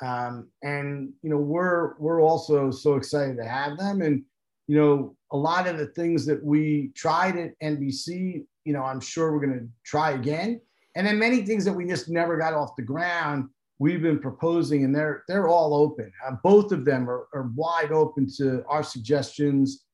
Um, 0.00 0.48
and 0.62 1.12
you 1.22 1.30
know, 1.30 1.38
we're 1.38 1.98
we're 1.98 2.22
also 2.22 2.70
so 2.70 2.94
excited 2.94 3.36
to 3.36 3.44
have 3.44 3.76
them. 3.76 4.00
And 4.02 4.22
you 4.68 4.76
know, 4.76 5.16
a 5.32 5.36
lot 5.36 5.66
of 5.66 5.78
the 5.78 5.88
things 5.88 6.24
that 6.26 6.42
we 6.44 6.92
tried 6.94 7.36
at 7.36 7.58
NBC, 7.62 8.44
you 8.64 8.72
know, 8.72 8.82
I'm 8.82 9.00
sure 9.00 9.32
we're 9.32 9.44
going 9.44 9.58
to 9.58 9.68
try 9.84 10.12
again. 10.12 10.60
And 10.94 11.06
then 11.06 11.18
many 11.18 11.42
things 11.42 11.64
that 11.64 11.72
we 11.72 11.86
just 11.86 12.08
never 12.08 12.36
got 12.36 12.54
off 12.54 12.76
the 12.76 12.82
ground, 12.82 13.48
we've 13.78 14.02
been 14.02 14.18
proposing, 14.18 14.84
and 14.84 14.94
they're 14.94 15.24
they're 15.28 15.48
all 15.48 15.74
open. 15.74 16.12
Uh, 16.26 16.36
both 16.42 16.72
of 16.72 16.84
them 16.84 17.08
are, 17.08 17.28
are 17.32 17.50
wide 17.54 17.92
open 17.92 18.28
to 18.36 18.64
our 18.68 18.82
suggestions. 18.82 19.84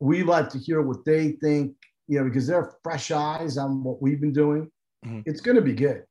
We 0.00 0.22
like 0.22 0.48
to 0.50 0.58
hear 0.58 0.82
what 0.82 1.04
they 1.04 1.32
think, 1.42 1.74
you 2.08 2.18
know, 2.18 2.24
because 2.24 2.46
they're 2.46 2.74
fresh 2.82 3.10
eyes 3.10 3.56
on 3.56 3.82
what 3.82 4.02
we've 4.02 4.20
been 4.20 4.32
doing. 4.32 4.70
Mm-hmm. 5.04 5.20
It's 5.24 5.40
going 5.40 5.56
to 5.56 5.62
be 5.62 5.72
good. 5.72 6.04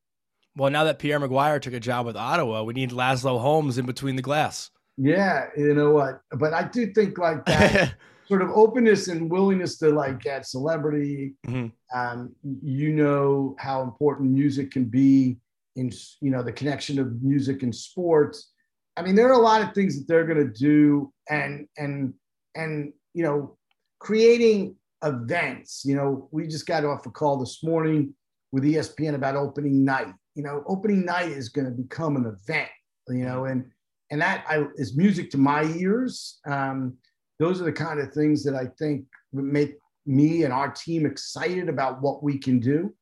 Well, 0.56 0.72
now 0.72 0.86
that 0.86 1.00
Pierre 1.00 1.20
McGuire 1.20 1.62
took 1.62 1.74
a 1.74 1.80
job 1.80 2.06
with 2.06 2.16
Ottawa, 2.16 2.64
we 2.64 2.74
need 2.74 2.92
Laszlo 2.92 3.40
Holmes 3.40 3.78
in 3.78 3.86
between 3.86 4.16
the 4.16 4.22
glass. 4.22 4.72
Yeah, 4.98 5.48
you 5.58 5.74
know 5.74 5.92
what? 5.92 6.22
But 6.32 6.54
I 6.54 6.64
do 6.64 6.94
think 6.94 7.18
like 7.18 7.46
that 7.46 7.96
sort 8.28 8.42
of 8.42 8.50
openness 8.52 9.10
and 9.10 9.30
willingness 9.30 9.78
to 9.80 9.90
like 9.90 10.22
get 10.22 10.46
celebrity. 10.48 11.36
Mm-hmm. 11.46 11.68
Um, 11.98 12.34
you 12.64 12.94
know 12.94 13.56
how 13.60 13.82
important 13.82 14.32
music 14.32 14.72
can 14.72 14.86
be 14.86 15.38
in 15.76 15.92
you 16.22 16.32
know 16.32 16.44
the 16.44 16.52
connection 16.52 17.00
of 17.00 17.22
music 17.22 17.64
and 17.64 17.74
sports. 17.74 18.52
I 18.98 19.02
mean, 19.02 19.16
there 19.16 19.28
are 19.28 19.34
a 19.34 19.38
lot 19.38 19.62
of 19.62 19.74
things 19.74 19.98
that 19.98 20.08
they're 20.08 20.26
going 20.26 20.46
to 20.46 20.60
do, 20.60 21.12
and 21.30 21.68
and 21.78 22.14
and 22.56 22.94
you 23.14 23.24
know, 23.24 23.58
creating 24.00 24.76
events. 25.04 25.84
You 25.86 25.96
know, 25.96 26.30
we 26.32 26.48
just 26.48 26.66
got 26.66 26.86
off 26.86 27.06
a 27.06 27.12
call 27.12 27.38
this 27.38 27.64
morning 27.64 28.14
with 28.52 28.64
ESPN 28.64 29.16
about 29.16 29.36
opening 29.36 29.84
night. 29.84 30.14
You 30.36 30.44
know, 30.44 30.64
opening 30.68 31.06
night 31.06 31.30
is 31.30 31.50
going 31.50 31.66
to 31.66 31.72
become 31.72 32.16
an 32.16 32.26
event. 32.26 32.70
You 33.08 33.26
know, 33.26 33.46
and 33.46 33.66
and 34.12 34.22
that 34.22 34.46
I, 34.48 34.66
is 34.76 34.96
music 34.96 35.32
to 35.32 35.38
my 35.38 35.64
ears. 35.64 36.40
Um, 36.48 36.98
those 37.40 37.62
are 37.62 37.66
the 37.66 37.74
kind 37.74 38.00
of 38.00 38.14
things 38.14 38.44
that 38.44 38.56
I 38.56 38.68
think 38.80 39.06
make 39.34 39.76
me 40.06 40.44
and 40.44 40.54
our 40.54 40.72
team 40.72 41.06
excited 41.06 41.68
about 41.68 42.02
what 42.02 42.24
we 42.24 42.38
can 42.38 42.60
do. 42.60 42.94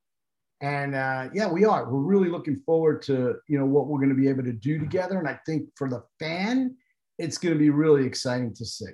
And 0.64 0.96
uh, 0.96 1.28
yeah, 1.34 1.52
we 1.52 1.66
are. 1.66 1.92
We're 1.92 2.00
really 2.00 2.30
looking 2.30 2.56
forward 2.66 3.02
to 3.04 3.36
you 3.50 3.60
know 3.60 3.66
what 3.66 3.88
we're 3.88 4.00
going 4.00 4.16
to 4.16 4.16
be 4.16 4.30
able 4.30 4.44
to 4.44 4.54
do 4.54 4.80
together. 4.80 5.20
And 5.20 5.28
I 5.28 5.38
think 5.46 5.68
for 5.76 5.90
the 5.90 6.02
fan, 6.20 6.78
it's 7.20 7.38
going 7.38 7.54
to 7.54 7.60
be 7.60 7.70
really 7.70 8.06
exciting 8.06 8.54
to 8.56 8.66
see. 8.66 8.86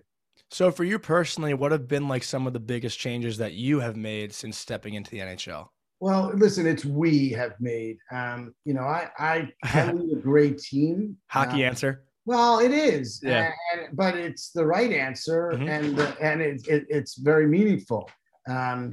So 0.49 0.71
for 0.71 0.83
you 0.83 0.97
personally, 0.97 1.53
what 1.53 1.71
have 1.71 1.87
been 1.87 2.07
like 2.07 2.23
some 2.23 2.47
of 2.47 2.53
the 2.53 2.59
biggest 2.59 2.97
changes 2.97 3.37
that 3.37 3.53
you 3.53 3.79
have 3.81 3.95
made 3.95 4.33
since 4.33 4.57
stepping 4.57 4.95
into 4.95 5.11
the 5.11 5.19
NHL? 5.19 5.67
Well, 5.99 6.31
listen, 6.33 6.65
it's 6.65 6.85
we 6.85 7.29
have 7.29 7.53
made. 7.59 7.97
Um, 8.11 8.55
you 8.65 8.73
know, 8.73 8.81
I 8.81 9.09
I, 9.19 9.49
I 9.63 9.91
lead 9.91 10.17
a 10.17 10.19
great 10.19 10.57
team. 10.57 11.17
Hockey 11.27 11.63
uh, 11.63 11.67
answer. 11.67 12.03
Well, 12.25 12.59
it 12.59 12.71
is, 12.71 13.21
yeah. 13.23 13.51
And, 13.73 13.95
but 13.95 14.15
it's 14.15 14.49
the 14.49 14.65
right 14.65 14.91
answer, 14.91 15.51
mm-hmm. 15.53 15.67
and 15.69 15.99
and 16.19 16.41
it, 16.41 16.67
it, 16.67 16.85
it's 16.89 17.15
very 17.19 17.47
meaningful. 17.47 18.09
Um, 18.49 18.91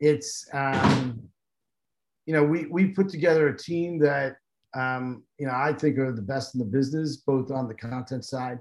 it's 0.00 0.48
um, 0.52 1.28
you 2.26 2.32
know 2.32 2.44
we 2.44 2.66
we 2.66 2.88
put 2.88 3.08
together 3.08 3.48
a 3.48 3.56
team 3.56 3.98
that 4.00 4.36
um, 4.76 5.22
you 5.38 5.46
know 5.46 5.54
I 5.54 5.72
think 5.72 5.98
are 5.98 6.12
the 6.12 6.22
best 6.22 6.54
in 6.54 6.58
the 6.58 6.66
business, 6.66 7.18
both 7.18 7.50
on 7.50 7.68
the 7.68 7.74
content 7.74 8.24
side 8.24 8.58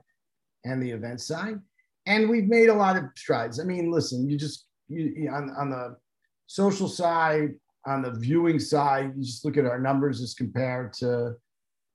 and 0.63 0.81
the 0.81 0.91
event 0.91 1.21
side, 1.21 1.59
and 2.05 2.29
we've 2.29 2.47
made 2.47 2.69
a 2.69 2.73
lot 2.73 2.97
of 2.97 3.03
strides. 3.15 3.59
I 3.59 3.63
mean, 3.63 3.91
listen, 3.91 4.29
you 4.29 4.37
just 4.37 4.67
you, 4.87 5.29
on 5.31 5.49
on 5.57 5.69
the 5.69 5.97
social 6.47 6.87
side, 6.87 7.55
on 7.85 8.01
the 8.01 8.11
viewing 8.11 8.59
side, 8.59 9.13
you 9.15 9.23
just 9.23 9.43
look 9.43 9.57
at 9.57 9.65
our 9.65 9.79
numbers 9.79 10.21
as 10.21 10.33
compared 10.33 10.93
to 10.93 11.35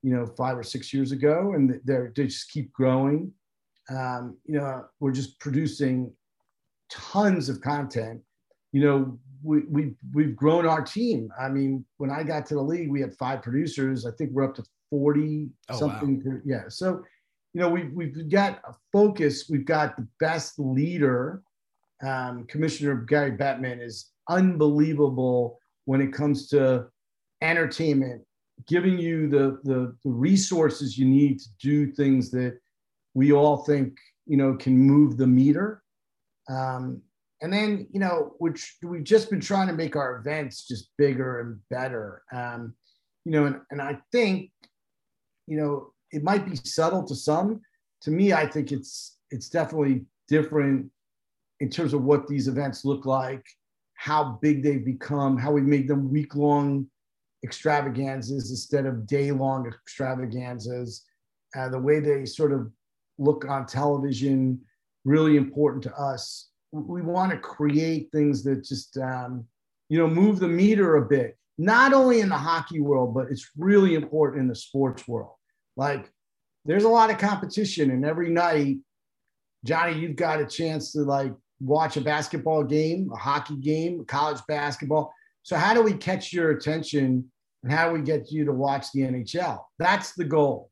you 0.03 0.15
know, 0.15 0.27
five 0.27 0.57
or 0.57 0.62
six 0.62 0.93
years 0.93 1.12
ago, 1.12 1.53
and 1.55 1.81
they're, 1.85 2.12
they 2.17 2.27
just 2.27 2.50
keep 2.50 2.73
growing. 2.73 3.33
Um, 3.91 4.37
you 4.47 4.59
know, 4.59 4.85
we're 4.99 5.12
just 5.12 5.39
producing 5.41 6.12
tons 6.91 7.49
of 7.49 7.61
content. 7.61 8.21
You 8.73 8.83
know, 8.83 9.19
we, 9.43 9.61
we, 9.69 9.95
we've 10.13 10.37
grown 10.37 10.67
our 10.67 10.83
team. 10.83 11.31
I 11.39 11.49
mean, 11.49 11.85
when 11.99 12.11
I 12.11 12.23
got 12.23 12.47
to 12.47 12.55
the 12.55 12.63
league, 12.63 12.91
we 12.91 13.01
had 13.01 13.15
five 13.17 13.43
producers. 13.43 14.07
I 14.07 14.11
think 14.13 14.31
we're 14.33 14.45
up 14.45 14.55
to 14.57 14.65
40 14.91 15.49
oh, 15.69 15.79
something. 15.79 16.23
Wow. 16.25 16.41
Yeah. 16.45 16.63
So, 16.69 17.03
you 17.53 17.61
know, 17.61 17.69
we've, 17.69 17.93
we've 17.93 18.29
got 18.31 18.61
a 18.65 18.75
focus. 18.93 19.49
We've 19.49 19.65
got 19.65 19.97
the 19.97 20.07
best 20.19 20.59
leader. 20.59 21.43
Um, 22.03 22.45
Commissioner 22.47 22.95
Gary 22.97 23.33
Bettman 23.33 23.83
is 23.83 24.11
unbelievable 24.29 25.59
when 25.85 26.01
it 26.01 26.13
comes 26.13 26.49
to 26.49 26.87
entertainment 27.43 28.23
giving 28.67 28.99
you 28.99 29.29
the, 29.29 29.59
the, 29.65 29.97
the 30.05 30.11
resources 30.11 30.99
you 30.99 31.07
need 31.07 31.39
to 31.41 31.49
do 31.61 31.91
things 31.93 32.31
that 32.31 32.59
we 33.15 33.33
all 33.33 33.59
think 33.59 33.97
you 34.27 34.37
know 34.37 34.55
can 34.55 34.77
move 34.77 35.17
the 35.17 35.27
meter 35.27 35.83
um, 36.49 37.01
and 37.43 37.53
then 37.53 37.87
you 37.93 38.01
know 38.01 38.35
which 38.39 38.77
we've 38.83 39.05
just 39.05 39.31
been 39.31 39.41
trying 39.41 39.67
to 39.67 39.73
make 39.73 39.97
our 39.97 40.17
events 40.17 40.67
just 40.67 40.91
bigger 40.99 41.41
and 41.41 41.59
better 41.71 42.23
um, 42.33 42.75
you 43.25 43.33
know 43.33 43.47
and, 43.47 43.61
and 43.71 43.81
i 43.83 43.99
think 44.13 44.51
you 45.47 45.57
know 45.57 45.93
it 46.13 46.23
might 46.23 46.49
be 46.49 46.57
subtle 46.57 47.05
to 47.05 47.15
some 47.15 47.61
to 48.01 48.11
me 48.11 48.33
i 48.33 48.47
think 48.47 48.73
it's 48.73 49.19
it's 49.31 49.49
definitely 49.49 50.05
different 50.29 50.91
in 51.61 51.69
terms 51.69 51.93
of 51.93 52.03
what 52.03 52.27
these 52.27 52.49
events 52.49 52.85
look 52.85 53.07
like 53.07 53.45
how 53.95 54.39
big 54.41 54.63
they've 54.63 54.85
become 54.85 55.37
how 55.37 55.53
we 55.53 55.61
made 55.61 55.89
them 55.89 56.11
week 56.11 56.35
long 56.35 56.87
extravaganzas 57.45 58.51
instead 58.51 58.87
of 58.87 59.07
day 59.07 59.33
long 59.33 59.67
extravaganzas. 59.67 61.05
Uh, 61.57 61.69
the 61.69 61.79
way 61.79 62.01
they 62.01 62.25
sort 62.25 62.53
of 62.53 62.71
look 63.19 63.45
on 63.45 63.67
television, 63.67 64.61
really 65.05 65.37
important 65.37 65.83
to 65.83 65.95
us. 65.95 66.50
We 66.73 67.03
want 67.03 67.33
to 67.33 67.39
create 67.39 68.11
things 68.12 68.43
that 68.45 68.65
just, 68.65 68.97
um, 68.99 69.45
you 69.89 69.99
know, 69.99 70.07
move 70.07 70.39
the 70.39 70.49
meter 70.49 70.97
a 70.97 71.07
bit, 71.07 71.37
not 71.59 71.93
only 71.93 72.21
in 72.21 72.29
the 72.29 72.37
hockey 72.37 72.81
world, 72.81 73.15
but 73.15 73.27
it's 73.31 73.50
really 73.57 73.95
important 73.95 74.43
in 74.43 74.49
the 74.49 74.55
sports 74.55 75.09
world. 75.09 75.35
Like, 75.77 76.11
there's 76.65 76.85
a 76.85 76.89
lot 76.89 77.11
of 77.11 77.19
competition, 77.19 77.91
and 77.91 78.05
every 78.05 78.31
night, 78.31 78.79
Johnny, 79.65 79.99
you've 79.99 80.17
got 80.17 80.41
a 80.41 80.47
chance 80.47 80.93
to 80.93 81.00
like 81.00 81.33
watch 81.61 81.97
a 81.97 82.00
basketball 82.00 82.65
game, 82.65 83.11
a 83.12 83.17
hockey 83.17 83.57
game, 83.57 84.05
college 84.05 84.41
basketball 84.47 85.12
so 85.43 85.57
how 85.57 85.75
do 85.75 85.83
we 85.83 85.93
catch 85.95 86.33
your 86.33 86.50
attention 86.50 87.31
and 87.62 87.73
how 87.73 87.89
do 87.89 87.95
we 87.95 88.03
get 88.03 88.31
you 88.31 88.45
to 88.45 88.53
watch 88.53 88.93
the 88.93 89.00
NHL? 89.00 89.61
That's 89.79 90.12
the 90.12 90.25
goal. 90.25 90.71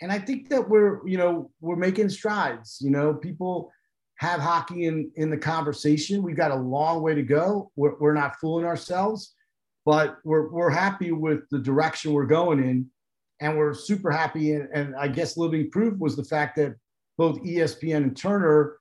And 0.00 0.12
I 0.12 0.18
think 0.18 0.48
that 0.50 0.68
we're, 0.68 1.06
you 1.08 1.18
know, 1.18 1.50
we're 1.60 1.76
making 1.76 2.08
strides. 2.08 2.78
You 2.80 2.90
know, 2.90 3.14
people 3.14 3.72
have 4.18 4.40
hockey 4.40 4.84
in, 4.86 5.10
in 5.16 5.30
the 5.30 5.36
conversation. 5.36 6.22
We've 6.22 6.36
got 6.36 6.50
a 6.50 6.56
long 6.56 7.02
way 7.02 7.14
to 7.14 7.22
go. 7.22 7.70
We're, 7.76 7.96
we're 7.98 8.14
not 8.14 8.36
fooling 8.40 8.64
ourselves, 8.64 9.34
but 9.86 10.18
we're, 10.24 10.50
we're 10.50 10.70
happy 10.70 11.12
with 11.12 11.48
the 11.50 11.58
direction 11.58 12.12
we're 12.12 12.26
going 12.26 12.62
in. 12.62 12.86
And 13.40 13.56
we're 13.56 13.74
super 13.74 14.10
happy. 14.10 14.54
And, 14.54 14.68
and 14.74 14.96
I 14.96 15.06
guess 15.06 15.36
living 15.36 15.70
proof 15.70 15.96
was 15.98 16.16
the 16.16 16.24
fact 16.24 16.56
that 16.56 16.74
both 17.16 17.40
ESPN 17.44 17.98
and 17.98 18.16
Turner 18.16 18.78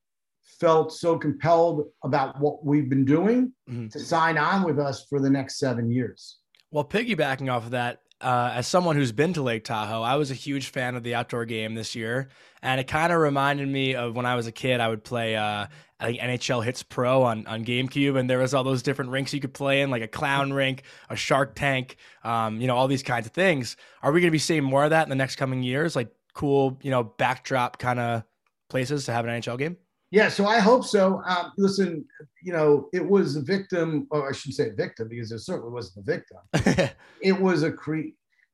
felt 0.59 0.91
so 0.91 1.17
compelled 1.19 1.85
about 2.03 2.39
what 2.41 2.65
we've 2.65 2.89
been 2.89 3.05
doing 3.05 3.53
Mhm. 3.69 3.91
to 3.91 3.99
sign 3.99 4.37
on 4.39 4.63
with 4.63 4.79
us 4.79 5.05
for 5.07 5.19
the 5.19 5.29
next 5.29 5.59
seven 5.59 5.91
years. 5.91 6.37
Well, 6.71 6.83
piggybacking 6.85 7.51
off 7.51 7.65
of 7.65 7.71
that, 7.71 7.99
uh, 8.21 8.51
as 8.55 8.67
someone 8.67 8.95
who's 8.95 9.11
been 9.11 9.33
to 9.33 9.41
Lake 9.41 9.63
Tahoe, 9.63 10.01
I 10.01 10.15
was 10.15 10.31
a 10.31 10.35
huge 10.35 10.69
fan 10.69 10.95
of 10.95 11.03
the 11.03 11.15
outdoor 11.15 11.45
game 11.45 11.75
this 11.75 11.95
year, 11.95 12.29
and 12.61 12.79
it 12.79 12.87
kind 12.87 13.13
of 13.13 13.19
reminded 13.19 13.67
me 13.67 13.95
of 13.95 14.15
when 14.15 14.25
I 14.25 14.35
was 14.35 14.47
a 14.47 14.51
kid. 14.51 14.79
I 14.79 14.87
would 14.87 15.03
play, 15.03 15.35
uh, 15.35 15.67
I 15.99 16.05
think 16.05 16.19
NHL 16.19 16.63
Hitz 16.63 16.81
Pro 16.83 17.23
on 17.23 17.45
on 17.45 17.63
GameCube, 17.63 18.17
and 18.17 18.29
there 18.29 18.39
was 18.39 18.53
all 18.53 18.63
those 18.63 18.81
different 18.81 19.11
rinks 19.11 19.33
you 19.33 19.39
could 19.39 19.53
play 19.53 19.81
in, 19.81 19.91
like 19.91 20.01
a 20.01 20.07
clown 20.07 20.51
rink, 20.51 20.83
a 21.09 21.15
Shark 21.15 21.53
Tank, 21.55 21.97
um, 22.23 22.59
you 22.59 22.67
know, 22.67 22.75
all 22.75 22.87
these 22.87 23.03
kinds 23.03 23.27
of 23.27 23.33
things. 23.33 23.77
Are 24.01 24.11
we 24.11 24.21
going 24.21 24.29
to 24.29 24.31
be 24.31 24.39
seeing 24.39 24.63
more 24.63 24.83
of 24.83 24.89
that 24.89 25.03
in 25.03 25.09
the 25.09 25.15
next 25.15 25.35
coming 25.35 25.61
years? 25.61 25.95
Like 25.95 26.11
cool, 26.33 26.79
you 26.81 26.91
know, 26.91 27.03
backdrop 27.03 27.79
kind 27.79 27.99
of 27.99 28.23
places 28.69 29.05
to 29.05 29.13
have 29.13 29.25
an 29.25 29.41
NHL 29.41 29.57
game. 29.57 29.77
Yeah, 30.11 30.29
so 30.29 30.45
I 30.45 30.59
hope 30.59 30.85
so. 30.85 31.21
Um, 31.25 31.51
listen, 31.57 32.05
you 32.41 32.53
know, 32.53 32.87
it 32.93 33.05
was 33.05 33.35
a 33.35 33.41
victim, 33.41 34.07
or 34.09 34.29
I 34.29 34.31
shouldn't 34.31 34.55
say 34.55 34.69
victim 34.69 35.09
because 35.09 35.31
it 35.31 35.39
certainly 35.39 35.71
wasn't 35.71 36.07
a 36.07 36.11
victim. 36.11 36.89
It 37.21 37.33
was 37.39 37.63
a 37.63 37.71
cre- 37.71 38.13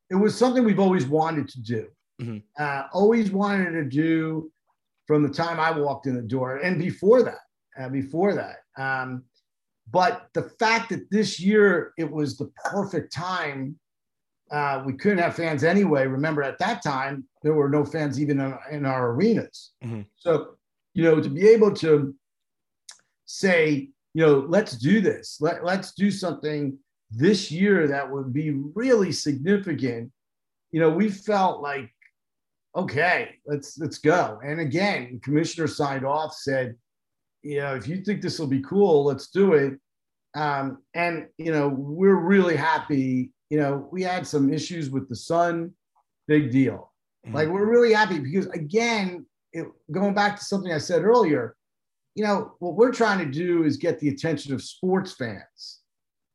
It 0.10 0.16
was 0.16 0.36
something 0.36 0.64
we've 0.64 0.80
always 0.80 1.06
wanted 1.06 1.48
to 1.50 1.62
do. 1.62 1.88
Mhm. 2.22 2.44
Uh, 2.58 2.84
always 2.94 3.32
wanted 3.32 3.72
to 3.72 3.84
do 3.86 4.52
from 5.06 5.22
the 5.24 5.30
time 5.30 5.60
I 5.60 5.72
walked 5.78 6.08
in 6.08 6.16
the 6.16 6.22
door, 6.22 6.58
and 6.58 6.80
before 6.80 7.22
that, 7.24 7.44
uh, 7.80 7.90
before 7.90 8.34
that. 8.36 8.58
Um, 8.78 9.24
but 9.92 10.30
the 10.34 10.44
fact 10.60 10.90
that 10.90 11.10
this 11.12 11.40
year 11.40 11.94
it 11.98 12.10
was 12.10 12.38
the 12.38 12.50
perfect 12.66 13.14
time. 13.14 13.78
Uh, 14.52 14.84
we 14.86 14.94
couldn't 14.94 15.18
have 15.18 15.36
fans 15.36 15.64
anyway. 15.64 16.06
Remember, 16.06 16.42
at 16.44 16.60
that 16.60 16.84
time 16.84 17.28
there 17.42 17.54
were 17.54 17.70
no 17.70 17.84
fans 17.84 18.20
even 18.22 18.40
in, 18.40 18.56
in 18.72 18.86
our 18.86 19.12
arenas. 19.12 19.74
Mhm. 19.84 20.06
So 20.16 20.58
you 20.94 21.04
know, 21.04 21.20
to 21.20 21.30
be 21.30 21.48
able 21.48 21.74
to 21.74 22.16
say, 23.26 23.90
you 24.14 24.26
know, 24.26 24.46
let's 24.48 24.78
do 24.78 25.02
this. 25.02 25.38
Let, 25.42 25.64
let's 25.64 25.94
do 25.94 26.12
something 26.12 26.78
this 27.10 27.52
year 27.52 27.88
that 27.88 28.10
would 28.10 28.34
be 28.34 28.52
really 28.52 29.12
significant. 29.12 30.12
You 30.72 30.80
know, 30.80 30.90
we 30.90 31.10
felt 31.10 31.62
like, 31.62 31.90
okay, 32.76 33.36
let's 33.46 33.78
let's 33.78 34.00
go. 34.00 34.40
And 34.44 34.60
again, 34.60 35.20
commissioner 35.24 35.68
signed 35.68 36.06
off, 36.06 36.34
said, 36.34 36.76
you 37.44 37.58
know, 37.58 37.76
if 37.76 37.88
you 37.88 37.98
think 38.04 38.22
this 38.22 38.40
will 38.40 38.48
be 38.48 38.62
cool, 38.62 39.06
let's 39.06 39.28
do 39.28 39.54
it. 39.54 39.80
Um, 40.36 40.80
and 40.96 41.28
you 41.38 41.52
know, 41.52 41.70
we're 41.70 42.16
really 42.16 42.56
happy. 42.56 43.32
You 43.50 43.60
know, 43.60 43.88
we 43.92 44.02
had 44.02 44.26
some 44.26 44.52
issues 44.52 44.90
with 44.90 45.08
the 45.10 45.16
sun, 45.16 45.74
big 46.28 46.52
deal. 46.52 46.92
Mhm. 47.28 47.34
Like 47.34 47.50
we're 47.50 47.70
really 47.70 47.94
happy 47.94 48.20
because 48.20 48.48
again, 48.48 49.26
it, 49.54 49.68
going 49.92 50.14
back 50.14 50.38
to 50.38 50.44
something 50.44 50.72
I 50.72 50.80
said 50.80 51.04
earlier, 51.04 51.56
you 52.16 52.24
know, 52.24 52.54
what 52.60 52.76
we're 52.76 52.92
trying 52.92 53.20
to 53.20 53.32
do 53.32 53.64
is 53.64 53.78
get 53.78 54.00
the 54.00 54.10
attention 54.10 54.54
of 54.54 54.62
sports 54.62 55.14
fans. 55.14 55.80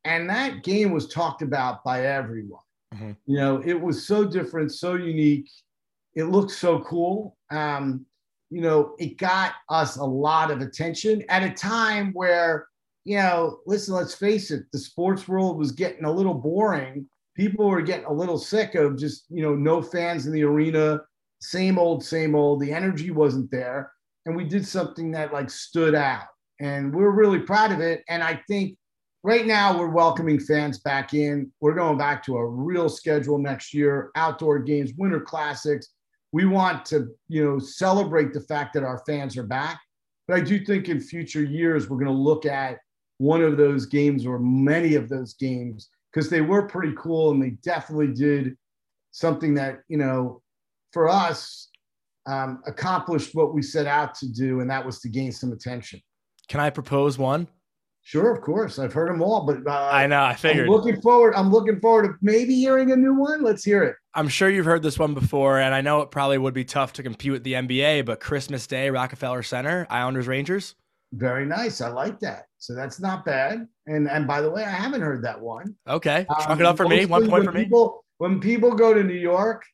And 0.05 0.29
that 0.31 0.63
game 0.63 0.93
was 0.93 1.09
talked 1.09 1.43
about 1.43 1.85
by 1.85 2.07
everyone. 2.07 2.63
Mhm. 2.95 3.17
You 3.27 3.37
know, 3.37 3.63
it 3.65 3.79
was 3.81 4.07
so 4.07 4.25
different, 4.25 4.73
so 4.73 4.95
unique. 4.95 5.51
It 6.15 6.25
looked 6.25 6.53
so 6.53 6.81
cool. 6.81 7.37
Um, 7.51 8.07
you 8.51 8.61
know, 8.63 8.95
it 8.99 9.19
got 9.19 9.53
us 9.69 9.97
a 9.97 10.05
lot 10.05 10.51
of 10.51 10.61
attention 10.61 11.23
at 11.29 11.43
a 11.43 11.51
time 11.51 12.13
where, 12.13 12.67
you 13.05 13.19
know, 13.19 13.61
listen, 13.67 13.95
let's 13.95 14.15
face 14.15 14.51
it, 14.51 14.65
the 14.73 14.79
sports 14.79 15.29
world 15.29 15.59
was 15.59 15.73
getting 15.73 16.05
a 16.05 16.13
little 16.13 16.35
boring. 16.35 17.07
People 17.37 17.69
were 17.69 17.83
getting 17.83 18.07
a 18.07 18.13
little 18.13 18.39
sick 18.39 18.75
of 18.75 18.97
just, 18.97 19.27
you 19.29 19.43
know, 19.43 19.55
no 19.55 19.83
fans 19.83 20.27
in 20.27 20.33
the 20.33 20.43
arena, 20.43 21.01
same 21.41 21.79
old, 21.79 22.05
same 22.05 22.35
old. 22.35 22.61
The 22.61 22.73
energy 22.73 23.11
wasn't 23.11 23.51
there. 23.51 23.93
And 24.27 24.37
we 24.37 24.45
did 24.45 24.67
something 24.67 25.11
that 25.13 25.33
like 25.33 25.51
stood 25.51 25.95
out. 25.95 26.27
And 26.61 26.95
we're 26.95 27.11
really 27.11 27.39
proud 27.39 27.73
of 27.73 27.81
it. 27.81 28.03
And 28.09 28.23
I 28.23 28.41
think 28.49 28.77
right 29.23 29.47
now 29.47 29.79
we're 29.79 29.89
welcoming 29.89 30.41
fans 30.41 30.79
back 30.79 31.15
in. 31.15 31.51
We're 31.61 31.75
going 31.75 31.99
back 31.99 32.25
to 32.25 32.37
a 32.37 32.47
real 32.47 32.89
schedule 32.89 33.39
next 33.39 33.73
year, 33.73 34.11
outdoor 34.17 34.59
games, 34.59 34.93
winter 34.97 35.21
classics. 35.21 35.89
We 36.33 36.45
want 36.45 36.85
to, 36.87 37.09
you 37.29 37.45
know, 37.45 37.59
celebrate 37.59 38.33
the 38.33 38.41
fact 38.41 38.75
that 38.75 38.83
our 38.83 39.03
fans 39.07 39.37
are 39.37 39.45
back. 39.45 39.81
But 40.27 40.37
I 40.37 40.41
do 40.41 40.65
think 40.65 40.89
in 40.89 41.01
future 41.01 41.43
years 41.43 41.89
we're 41.89 41.97
going 41.97 42.07
to 42.07 42.13
look 42.13 42.45
at 42.45 42.79
one 43.19 43.43
of 43.43 43.57
those 43.57 43.87
games 43.87 44.27
or 44.27 44.39
many 44.39 44.95
of 44.95 45.09
those 45.09 45.35
games 45.35 45.89
because 46.13 46.29
they 46.29 46.41
were 46.41 46.69
pretty 46.69 46.93
cool 46.99 47.31
and 47.31 47.43
they 47.43 47.51
definitely 47.63 48.09
did 48.09 48.57
something 49.11 49.55
that, 49.55 49.81
you 49.89 49.97
know, 49.97 50.43
for 50.93 51.09
us 51.09 51.69
um, 52.27 52.63
accomplished 52.67 53.35
what 53.35 53.55
we 53.55 53.63
set 53.63 53.87
out 53.87 54.15
to 54.17 54.29
do, 54.29 54.61
and 54.61 54.71
that 54.71 54.85
was 54.85 55.01
to 55.01 55.09
gain 55.09 55.33
some 55.33 55.53
attention. 55.53 56.01
Can 56.49 56.61
I 56.61 56.71
propose 56.71 57.19
one? 57.19 57.49
Sure, 58.03 58.35
of 58.35 58.41
course, 58.41 58.79
I've 58.79 58.93
heard 58.95 59.11
them 59.11 59.21
all, 59.21 59.45
but 59.45 59.59
uh, 59.71 59.91
I 59.93 60.07
know. 60.07 60.21
I 60.21 60.31
I'm 60.31 60.37
figured. 60.37 60.69
looking 60.69 60.99
forward. 61.03 61.35
I'm 61.35 61.51
looking 61.51 61.79
forward 61.79 62.05
to 62.05 62.15
maybe 62.23 62.55
hearing 62.55 62.91
a 62.91 62.97
new 62.97 63.13
one. 63.15 63.43
Let's 63.43 63.63
hear 63.65 63.83
it. 63.83 63.97
I'm 64.15 64.29
sure 64.29 64.49
you've 64.49 64.65
heard 64.65 64.83
this 64.83 64.99
one 64.99 65.13
before, 65.13 65.59
and 65.61 65.75
I 65.75 65.83
know 65.83 66.01
it 66.01 66.11
probably 66.11 66.39
would 66.39 66.55
be 66.55 66.65
tough 66.65 66.95
to 66.95 67.03
compete 67.03 67.33
with 67.33 67.45
the 67.45 67.53
NBA, 67.53 68.07
but 68.07 68.21
Christmas 68.21 68.67
Day, 68.67 68.89
Rockefeller 68.89 69.43
Center, 69.43 69.87
Islanders 69.91 70.27
Rangers. 70.27 70.75
Very 71.13 71.45
nice. 71.45 71.81
I 71.83 71.89
like 71.89 72.19
that. 72.21 72.47
So 72.59 72.75
that's 72.75 72.99
not 73.01 73.25
bad. 73.27 73.67
And 73.87 74.09
and 74.11 74.27
by 74.27 74.41
the 74.41 74.51
way, 74.51 74.63
I 74.65 74.71
haven't 74.71 75.03
heard 75.03 75.23
that 75.25 75.39
one. 75.41 75.75
Okay, 75.87 76.27
chalk 76.31 76.51
Um, 76.51 76.61
it 76.61 76.67
up 76.67 76.77
for 76.79 76.89
me. 76.89 77.05
One 77.07 77.29
point 77.29 77.45
for 77.45 77.53
me. 77.53 77.65
People, 77.65 78.05
when 78.19 78.41
people 78.41 78.75
go 78.75 78.93
to 78.95 79.03
New 79.03 79.15
York, 79.15 79.65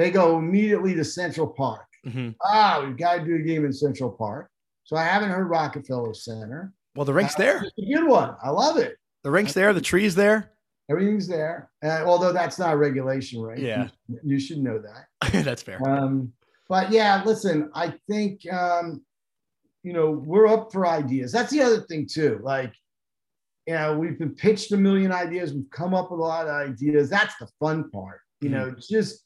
they 0.00 0.10
go 0.10 0.38
immediately 0.38 0.94
to 0.94 1.04
Central 1.04 1.46
Park. 1.46 1.86
Mhm. 2.06 2.34
Ah, 2.42 2.82
we've 2.84 2.96
got 2.96 3.16
to 3.16 3.24
do 3.24 3.36
a 3.36 3.40
game 3.42 3.64
in 3.64 3.72
Central 3.72 4.10
Park. 4.10 4.50
So 4.84 4.96
I 4.96 5.04
haven't 5.04 5.30
heard 5.30 5.48
Rockefeller 5.48 6.14
Center. 6.14 6.72
Well, 6.96 7.04
the 7.04 7.12
rink's 7.14 7.34
Uh, 7.34 7.38
there. 7.38 7.62
It's 7.64 7.78
a 7.78 7.94
good 7.94 8.08
one. 8.08 8.34
I 8.42 8.50
love 8.50 8.76
it. 8.78 8.96
The 9.22 9.30
rink's 9.30 9.52
there. 9.52 9.72
The 9.72 9.80
tree's 9.80 10.14
there. 10.14 10.52
Everything's 10.90 11.28
there. 11.28 11.70
Uh, 11.84 12.02
although 12.04 12.32
that's 12.32 12.58
not 12.58 12.74
a 12.74 12.76
regulation, 12.76 13.40
right? 13.40 13.58
Yeah. 13.58 13.88
You, 14.08 14.18
you 14.24 14.40
should 14.40 14.58
know 14.58 14.78
that. 14.80 15.06
That's 15.44 15.62
fair. 15.62 15.78
Um, 15.88 16.32
but 16.68 16.90
yeah, 16.90 17.22
listen, 17.24 17.70
I 17.74 17.94
think 18.08 18.40
um, 18.52 19.04
you 19.84 19.92
know 19.92 20.10
we're 20.10 20.48
up 20.48 20.72
for 20.72 20.86
ideas. 20.86 21.30
That's 21.30 21.52
the 21.52 21.62
other 21.62 21.82
thing 21.82 22.06
too. 22.10 22.40
Like, 22.42 22.72
you 23.66 23.74
know, 23.74 23.96
we've 23.96 24.18
been 24.18 24.34
pitched 24.34 24.72
a 24.72 24.76
million 24.76 25.12
ideas. 25.12 25.52
We've 25.54 25.70
come 25.70 25.94
up 25.94 26.10
with 26.10 26.18
a 26.18 26.22
lot 26.24 26.46
of 26.48 26.52
ideas. 26.54 27.08
That's 27.10 27.36
the 27.38 27.46
fun 27.60 27.88
part. 27.90 28.20
You 28.40 28.48
know, 28.48 28.74
just 28.80 29.24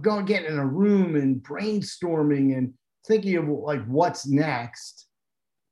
go 0.00 0.22
get 0.22 0.44
in 0.44 0.58
a 0.58 0.66
room 0.66 1.16
and 1.16 1.42
brainstorming 1.42 2.56
and 2.56 2.72
thinking 3.06 3.36
of 3.36 3.48
like 3.48 3.84
what's 3.86 4.26
next. 4.26 5.08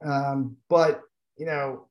Um, 0.04 0.56
but 0.68 1.02
you 1.36 1.46
know, 1.46 1.88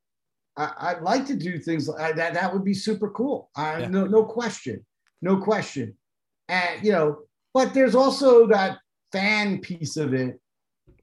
I, 0.57 0.71
I'd 0.79 1.01
like 1.01 1.25
to 1.27 1.35
do 1.35 1.57
things 1.59 1.87
like 1.87 2.15
that. 2.15 2.33
That 2.33 2.53
would 2.53 2.65
be 2.65 2.73
super 2.73 3.09
cool. 3.09 3.49
I 3.55 3.79
Yeah. 3.81 3.87
no 3.87 4.05
no 4.05 4.23
question, 4.23 4.85
no 5.21 5.37
question. 5.37 5.95
And 6.47 6.83
you 6.83 6.91
know, 6.91 7.19
but 7.53 7.73
there's 7.73 7.95
also 7.95 8.47
that 8.47 8.79
fan 9.11 9.59
piece 9.59 9.97
of 9.97 10.13
it 10.13 10.39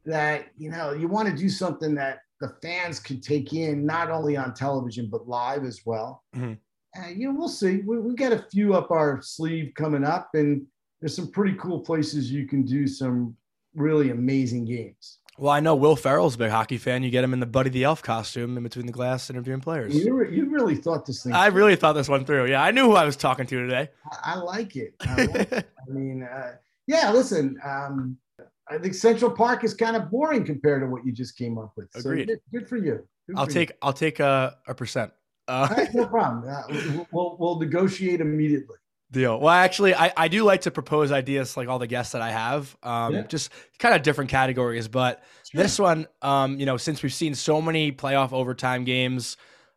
that 0.05 0.47
you 0.57 0.71
know 0.71 0.93
you 0.93 1.09
want 1.09 1.29
to 1.29 1.35
do 1.35 1.49
something 1.49 1.95
that 1.97 2.21
the 2.41 2.55
fans 2.63 3.01
could 3.01 3.23
take 3.23 3.53
in 3.55 3.87
not 3.87 4.11
only 4.11 4.37
on 4.37 4.53
television 4.53 5.09
but 5.11 5.27
live 5.27 5.65
as 5.65 5.81
well. 5.87 6.23
Mhm. 6.35 6.59
And 6.95 7.21
you 7.21 7.29
know, 7.33 7.39
we'll 7.39 7.49
see. 7.49 7.83
We, 7.87 7.99
we've 7.99 8.17
got 8.17 8.33
a 8.33 8.47
few 8.51 8.75
up 8.75 8.91
our 8.91 9.21
sleeve 9.23 9.73
coming 9.75 10.05
up, 10.05 10.31
and 10.35 10.67
there's 11.01 11.15
some 11.15 11.31
pretty 11.31 11.55
cool 11.55 11.81
places 11.81 12.31
you 12.31 12.47
can 12.47 12.63
do 12.63 12.87
some 12.87 13.37
really 13.75 14.11
amazing 14.11 14.65
games. 14.65 15.19
Well, 15.39 15.53
I 15.53 15.61
know 15.61 15.75
Will 15.75 15.97
Ferrell's 15.97 16.35
a 16.35 16.39
big 16.39 16.51
hockey 16.51 16.79
fan. 16.79 17.03
You 17.03 17.11
get 17.11 17.23
him 17.23 17.35
in 17.35 17.41
the 17.41 17.47
Buddy 17.47 17.69
the 17.69 17.85
Elf 17.85 18.03
costume 18.03 18.57
in 18.57 18.63
between 18.63 18.87
the 18.87 18.93
glass 18.93 19.29
interviewing 19.29 19.61
players. 19.61 19.95
You, 19.95 20.15
re- 20.15 20.35
you 20.35 20.49
really 20.49 20.77
thought 20.77 21.05
this 21.05 21.25
thing. 21.25 21.35
I 21.35 21.49
really 21.49 21.77
thought 21.77 21.93
this 21.93 22.09
one 22.09 22.25
through. 22.25 22.47
Yeah, 22.47 22.63
I 22.63 22.71
knew 22.71 22.85
who 22.85 22.95
I 22.95 23.05
was 23.05 23.17
talking 23.17 23.47
to 23.47 23.63
today. 23.63 23.91
I, 24.11 24.33
I 24.33 24.37
like 24.37 24.77
it. 24.77 24.95
I, 25.01 25.25
like 25.27 25.53
it. 25.53 25.69
I 25.89 25.93
mean, 25.93 26.23
uh, 26.23 26.53
yeah. 26.87 27.13
Listen, 27.13 27.59
um, 27.63 28.17
I 28.69 28.79
think 28.79 28.95
Central 28.95 29.31
Park 29.31 29.63
is 29.63 29.75
kind 29.75 29.95
of 29.95 30.11
boring 30.11 30.45
compared 30.45 30.81
to 30.81 30.87
what 30.87 31.05
you 31.05 31.13
just 31.13 31.37
came 31.37 31.59
up 31.59 31.73
with. 31.77 31.89
So 31.93 32.01
Agreed. 32.01 32.29
good, 32.29 32.41
good 32.51 32.69
for 32.69 32.79
you. 32.79 33.07
Good 33.27 33.37
I'll 33.37 33.45
for 33.45 33.51
you. 33.51 33.55
take 33.55 33.73
I'll 33.83 33.93
take 33.93 34.21
a, 34.21 34.57
a 34.67 34.75
percent. 34.75 35.13
Uh, 35.49 35.69
right, 35.71 35.95
no 35.95 36.07
problem. 36.07 36.49
Uh, 36.49 36.63
we'll, 36.71 37.07
we'll, 37.13 37.37
we'll 37.39 37.59
negotiate 37.61 38.23
immediately. 38.23 38.77
Deal. 39.13 39.39
Well, 39.39 39.55
actually, 39.55 39.95
I, 39.95 40.13
I 40.17 40.29
do 40.29 40.43
like 40.43 40.63
to 40.63 40.71
propose 40.73 41.13
ideas 41.13 41.57
like 41.57 41.69
all 41.69 41.79
the 41.79 41.87
guests 41.87 42.13
that 42.13 42.23
I 42.23 42.33
have, 42.33 42.77
um, 42.83 43.15
Yeah. 43.15 43.23
just 43.23 43.51
kind 43.79 43.95
of 43.95 44.03
different 44.03 44.31
categories. 44.31 44.89
But 44.89 45.23
this 45.55 45.79
one, 45.79 46.09
um, 46.23 46.59
you 46.59 46.67
know, 46.67 46.77
since 46.77 47.03
we've 47.05 47.15
seen 47.15 47.35
so 47.37 47.63
many 47.63 47.93
playoff 47.93 48.33
overtime 48.33 48.83
games, 48.85 49.37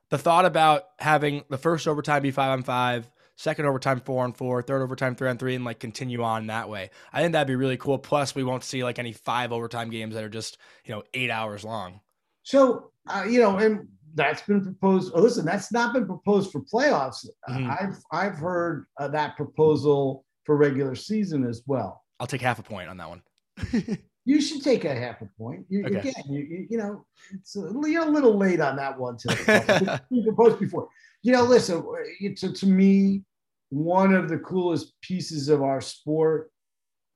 the 0.10 0.18
thought 0.18 0.46
about 0.46 0.86
having 0.98 1.44
the 1.50 1.60
first 1.60 1.88
overtime 1.88 2.24
be 2.24 2.32
five 2.32 2.50
on 2.50 2.63
five, 2.63 3.08
second 3.36 3.68
overtime 3.68 4.00
four 4.00 4.24
on 4.24 4.34
four, 4.34 4.63
third 4.63 4.82
overtime 4.82 5.15
three 5.15 5.30
on 5.30 5.38
three, 5.38 5.54
and 5.54 5.63
like 5.63 5.80
continue 5.80 6.24
on 6.24 6.48
that 6.48 6.68
way. 6.68 6.89
I 7.13 7.22
think 7.22 7.34
that'd 7.34 7.48
be 7.48 7.56
really 7.56 7.78
cool. 7.78 8.00
Plus, 8.00 8.34
we 8.34 8.44
won't 8.44 8.63
see 8.63 8.84
like 8.84 8.98
any 8.98 9.13
five 9.13 9.52
overtime 9.52 9.92
games 9.92 10.15
that 10.15 10.24
are 10.24 10.30
just 10.30 10.58
you 10.86 10.96
know 10.96 11.04
eight 11.13 11.30
hours 11.30 11.63
long. 11.63 12.02
So, 12.42 12.89
uh, 13.08 13.26
you 13.30 13.39
know, 13.39 13.58
and 13.58 13.88
that's 14.15 14.41
been 14.43 14.62
proposed. 14.63 15.12
Oh, 15.15 15.22
listen, 15.22 15.45
that's 15.45 15.72
not 15.72 15.93
been 15.93 16.06
proposed 16.06 16.52
for 16.52 16.62
playoffs. 16.62 17.28
Uh, 17.48 17.54
Mhm. 17.54 17.78
I've 17.82 17.98
I've 18.12 18.36
heard 18.38 18.86
uh, 19.00 19.08
that 19.10 19.36
proposal 19.38 20.26
for 20.45 20.56
regular 20.58 20.95
season 20.95 21.45
as 21.45 21.62
well. 21.67 22.04
I'll 22.19 22.28
take 22.28 22.41
half 22.41 22.60
a 22.60 22.63
point 22.63 22.89
on 22.89 22.98
that 22.98 23.10
one. 23.10 23.22
You 24.26 24.41
should 24.41 24.62
take 24.63 24.86
a 24.86 24.93
half 24.93 25.22
a 25.22 25.30
point. 25.39 25.65
You, 25.69 25.86
Okay. 25.88 25.98
Again, 26.00 26.13
you, 26.28 26.39
you, 26.41 26.67
you 26.72 26.78
know, 26.78 27.04
it's 27.34 27.56
a, 27.56 27.62
you're 27.88 28.04
a 28.08 28.12
little 28.12 28.38
late 28.38 28.60
on 28.60 28.76
that 28.76 29.00
one. 29.00 29.17
To 29.17 30.02
you 30.12 30.22
proposed 30.24 30.60
before. 30.60 30.88
You 31.24 31.32
know, 31.34 31.43
listen. 31.45 31.84
It's 32.19 32.41
to 32.41 32.67
me 32.67 33.24
one 33.69 34.13
of 34.13 34.30
the 34.30 34.38
coolest 34.38 34.93
pieces 35.02 35.50
of 35.50 35.63
our 35.63 35.82
sport 35.82 36.52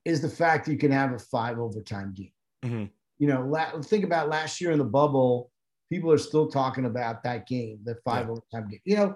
is 0.06 0.22
the 0.22 0.30
fact 0.30 0.68
you 0.68 0.78
can 0.78 0.92
have 0.92 1.12
a 1.14 1.20
five 1.20 1.60
overtime 1.60 2.16
game. 2.16 2.32
Mhm. 2.66 2.90
You 3.20 3.28
know, 3.28 3.46
la- 3.46 3.80
think 3.82 4.04
about 4.06 4.30
last 4.30 4.60
year 4.60 4.72
in 4.72 4.80
the 4.80 4.84
bubble. 4.86 5.52
People 5.94 6.12
are 6.12 6.18
still 6.18 6.48
talking 6.50 6.86
about 6.86 7.22
that 7.22 7.46
game, 7.46 7.78
the 7.84 7.94
five 8.04 8.26
Yeah. 8.26 8.32
overtime 8.32 8.68
game. 8.68 8.80
You 8.84 8.96
know, 8.96 9.16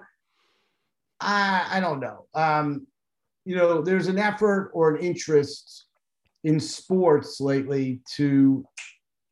I 1.20 1.66
I 1.72 1.80
don't 1.80 1.98
know. 1.98 2.26
Um, 2.34 2.86
you 3.44 3.56
know, 3.56 3.82
there's 3.82 4.06
an 4.06 4.16
effort 4.18 4.70
or 4.74 4.94
an 4.94 5.02
interest 5.02 5.86
in 6.44 6.60
sports 6.60 7.40
lately 7.40 8.00
to 8.14 8.64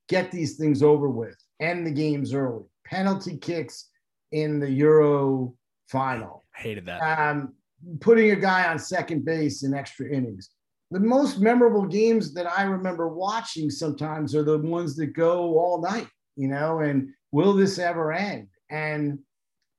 get 0.09 0.33
these 0.33 0.57
things 0.57 0.83
over 0.83 1.09
with, 1.09 1.37
end 1.61 1.87
the 1.87 1.93
games 1.93 2.35
early, 2.35 2.65
penalty 2.85 3.37
kicks 3.37 3.91
in 4.33 4.59
the 4.59 4.69
Euro 4.71 5.55
final, 5.89 6.45
Hated 6.57 6.87
that. 6.87 7.01
um, 7.21 7.55
putting 8.01 8.33
a 8.33 8.37
guy 8.37 8.67
on 8.69 8.77
second 8.81 9.25
base 9.25 9.63
in 9.63 9.73
extra 9.73 10.09
innings. 10.09 10.51
The 10.91 10.99
most 11.01 11.39
memorable 11.41 11.87
games 11.87 12.35
that 12.35 12.47
I 12.51 12.65
remember 12.65 13.07
watching 13.09 13.71
sometimes 13.71 14.35
are 14.35 14.43
the 14.43 14.59
ones 14.59 14.97
that 14.97 15.09
go 15.09 15.57
all 15.61 15.81
night, 15.81 16.09
you 16.37 16.49
know, 16.49 16.81
and 16.81 17.09
will 17.33 17.53
this 17.53 17.79
ever 17.79 18.13
end? 18.13 18.49
And 18.71 19.19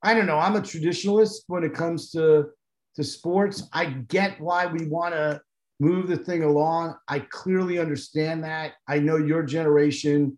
I 0.03 0.13
don't 0.13 0.25
know. 0.25 0.38
I'm 0.38 0.55
a 0.55 0.62
traditionalist 0.62 1.43
when 1.47 1.63
it 1.63 1.73
comes 1.73 2.12
to 2.12 2.47
to 2.95 3.03
sports. 3.03 3.67
I 3.73 3.86
get 3.86 4.39
why 4.41 4.65
we 4.65 4.88
want 4.88 5.13
to 5.13 5.41
move 5.79 6.07
the 6.07 6.17
thing 6.17 6.43
along. 6.43 6.95
I 7.07 7.19
clearly 7.19 7.77
understand 7.77 8.43
that. 8.43 8.73
I 8.88 8.99
know 8.99 9.17
your 9.17 9.43
generation 9.43 10.38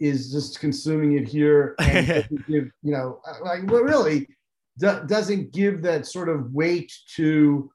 is 0.00 0.32
just 0.32 0.60
consuming 0.60 1.18
it 1.18 1.28
here 1.28 1.74
and 1.80 2.44
give, 2.48 2.70
you 2.82 2.92
know, 2.92 3.20
uh, 3.26 3.44
like 3.44 3.70
really 3.70 4.26
do- 4.78 5.02
doesn't 5.06 5.52
give 5.52 5.82
that 5.82 6.06
sort 6.06 6.28
of 6.28 6.52
weight 6.52 6.92
to 7.16 7.70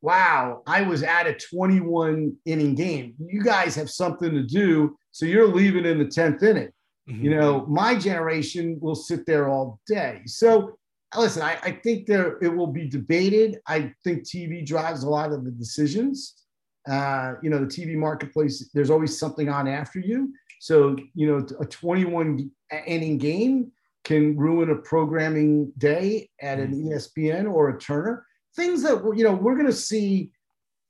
wow, 0.00 0.62
I 0.66 0.82
was 0.82 1.02
at 1.02 1.26
a 1.26 1.34
21 1.34 2.36
inning 2.44 2.74
game. 2.74 3.14
You 3.18 3.42
guys 3.42 3.74
have 3.74 3.90
something 3.90 4.30
to 4.30 4.42
do, 4.42 4.96
so 5.10 5.26
you're 5.26 5.48
leaving 5.48 5.84
in 5.84 5.98
the 5.98 6.04
10th 6.04 6.42
inning. 6.42 6.70
Mhm. 7.08 7.22
You 7.22 7.30
know, 7.30 7.66
my 7.66 7.94
generation 7.98 8.78
will 8.80 8.94
sit 8.94 9.24
there 9.26 9.48
all 9.48 9.80
day. 9.86 10.22
So 10.26 10.78
listen, 11.16 11.42
I, 11.42 11.58
I 11.62 11.72
think 11.72 12.06
there 12.06 12.38
it 12.42 12.54
will 12.54 12.66
be 12.66 12.88
debated. 12.88 13.60
I 13.66 13.94
think 14.04 14.24
TV 14.24 14.64
drives 14.64 15.02
a 15.02 15.08
lot 15.08 15.32
of 15.32 15.44
the 15.44 15.50
decisions. 15.50 16.34
Uh, 16.88 17.34
you 17.42 17.50
know, 17.50 17.58
the 17.58 17.66
TV 17.66 17.96
marketplace, 17.96 18.70
there's 18.72 18.90
always 18.90 19.18
something 19.18 19.48
on 19.48 19.68
after 19.68 20.00
you. 20.00 20.32
So, 20.60 20.96
you 21.14 21.26
know, 21.26 21.46
a 21.60 21.64
21 21.66 22.50
inning 22.86 23.18
game 23.18 23.70
can 24.04 24.36
ruin 24.36 24.70
a 24.70 24.76
programming 24.76 25.70
day 25.78 26.30
at 26.40 26.58
an 26.58 26.72
ESPN 26.72 27.50
or 27.50 27.70
a 27.70 27.78
Turner. 27.78 28.24
Things 28.56 28.82
that, 28.82 29.02
you 29.16 29.22
know, 29.22 29.34
we're 29.34 29.54
going 29.54 29.66
to 29.66 29.72
see 29.72 30.30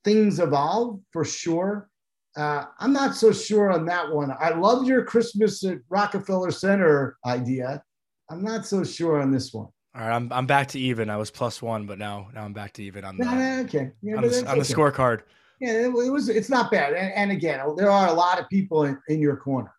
things 0.05 0.39
evolve 0.39 1.01
for 1.13 1.25
sure. 1.25 1.91
Uh, 2.39 2.67
I'm 2.79 2.93
not 2.93 3.17
so 3.17 3.33
sure 3.33 3.73
on 3.73 3.85
that 3.87 4.13
one. 4.13 4.33
I 4.39 4.51
love 4.51 4.87
your 4.87 5.05
Christmas 5.05 5.65
at 5.65 5.79
Rockefeller 5.89 6.53
Center 6.53 7.19
idea. 7.27 7.83
I'm 8.31 8.45
not 8.45 8.65
so 8.65 8.85
sure 8.85 9.21
on 9.21 9.33
this 9.33 9.53
one. 9.53 9.67
All 9.97 10.03
right, 10.03 10.15
I'm 10.15 10.33
I'm 10.33 10.47
back 10.47 10.69
to 10.69 10.79
even. 10.79 11.11
I 11.11 11.17
was 11.17 11.33
plus 11.33 11.61
one, 11.61 11.85
but 11.85 11.99
now 11.99 12.29
now 12.33 12.45
I'm 12.45 12.53
back 12.53 12.75
to 12.75 12.85
even 12.85 13.05
on 13.05 13.17
the 13.17 13.65
okay. 13.67 13.91
Yeah, 14.03 14.17
on 14.17 14.23
the, 14.23 14.49
on 14.49 14.59
the 14.59 14.65
scorecard. 14.65 15.23
Yeah, 15.61 15.73
it, 15.73 15.87
it 15.87 16.13
was. 16.13 16.29
It's 16.29 16.49
not 16.49 16.71
bad. 16.71 16.93
And, 16.93 17.13
and 17.13 17.33
again, 17.33 17.61
there 17.77 17.91
are 17.91 18.07
a 18.07 18.13
lot 18.13 18.39
of 18.39 18.49
people 18.49 18.85
in, 18.85 18.97
in 19.09 19.21
your 19.21 19.37
corner. 19.37 19.73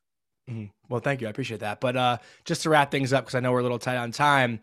Mhm. 0.50 0.70
Well, 0.90 1.00
thank 1.00 1.22
you. 1.22 1.28
I 1.28 1.30
appreciate 1.30 1.62
that. 1.62 1.80
But 1.80 1.96
uh, 1.96 2.18
just 2.44 2.64
to 2.64 2.70
wrap 2.70 2.92
things 2.92 3.14
up, 3.14 3.24
because 3.24 3.36
I 3.36 3.40
know 3.40 3.54
we're 3.54 3.60
a 3.60 3.64
little 3.64 3.80
tight 3.80 3.96
on 3.96 4.12
time, 4.12 4.60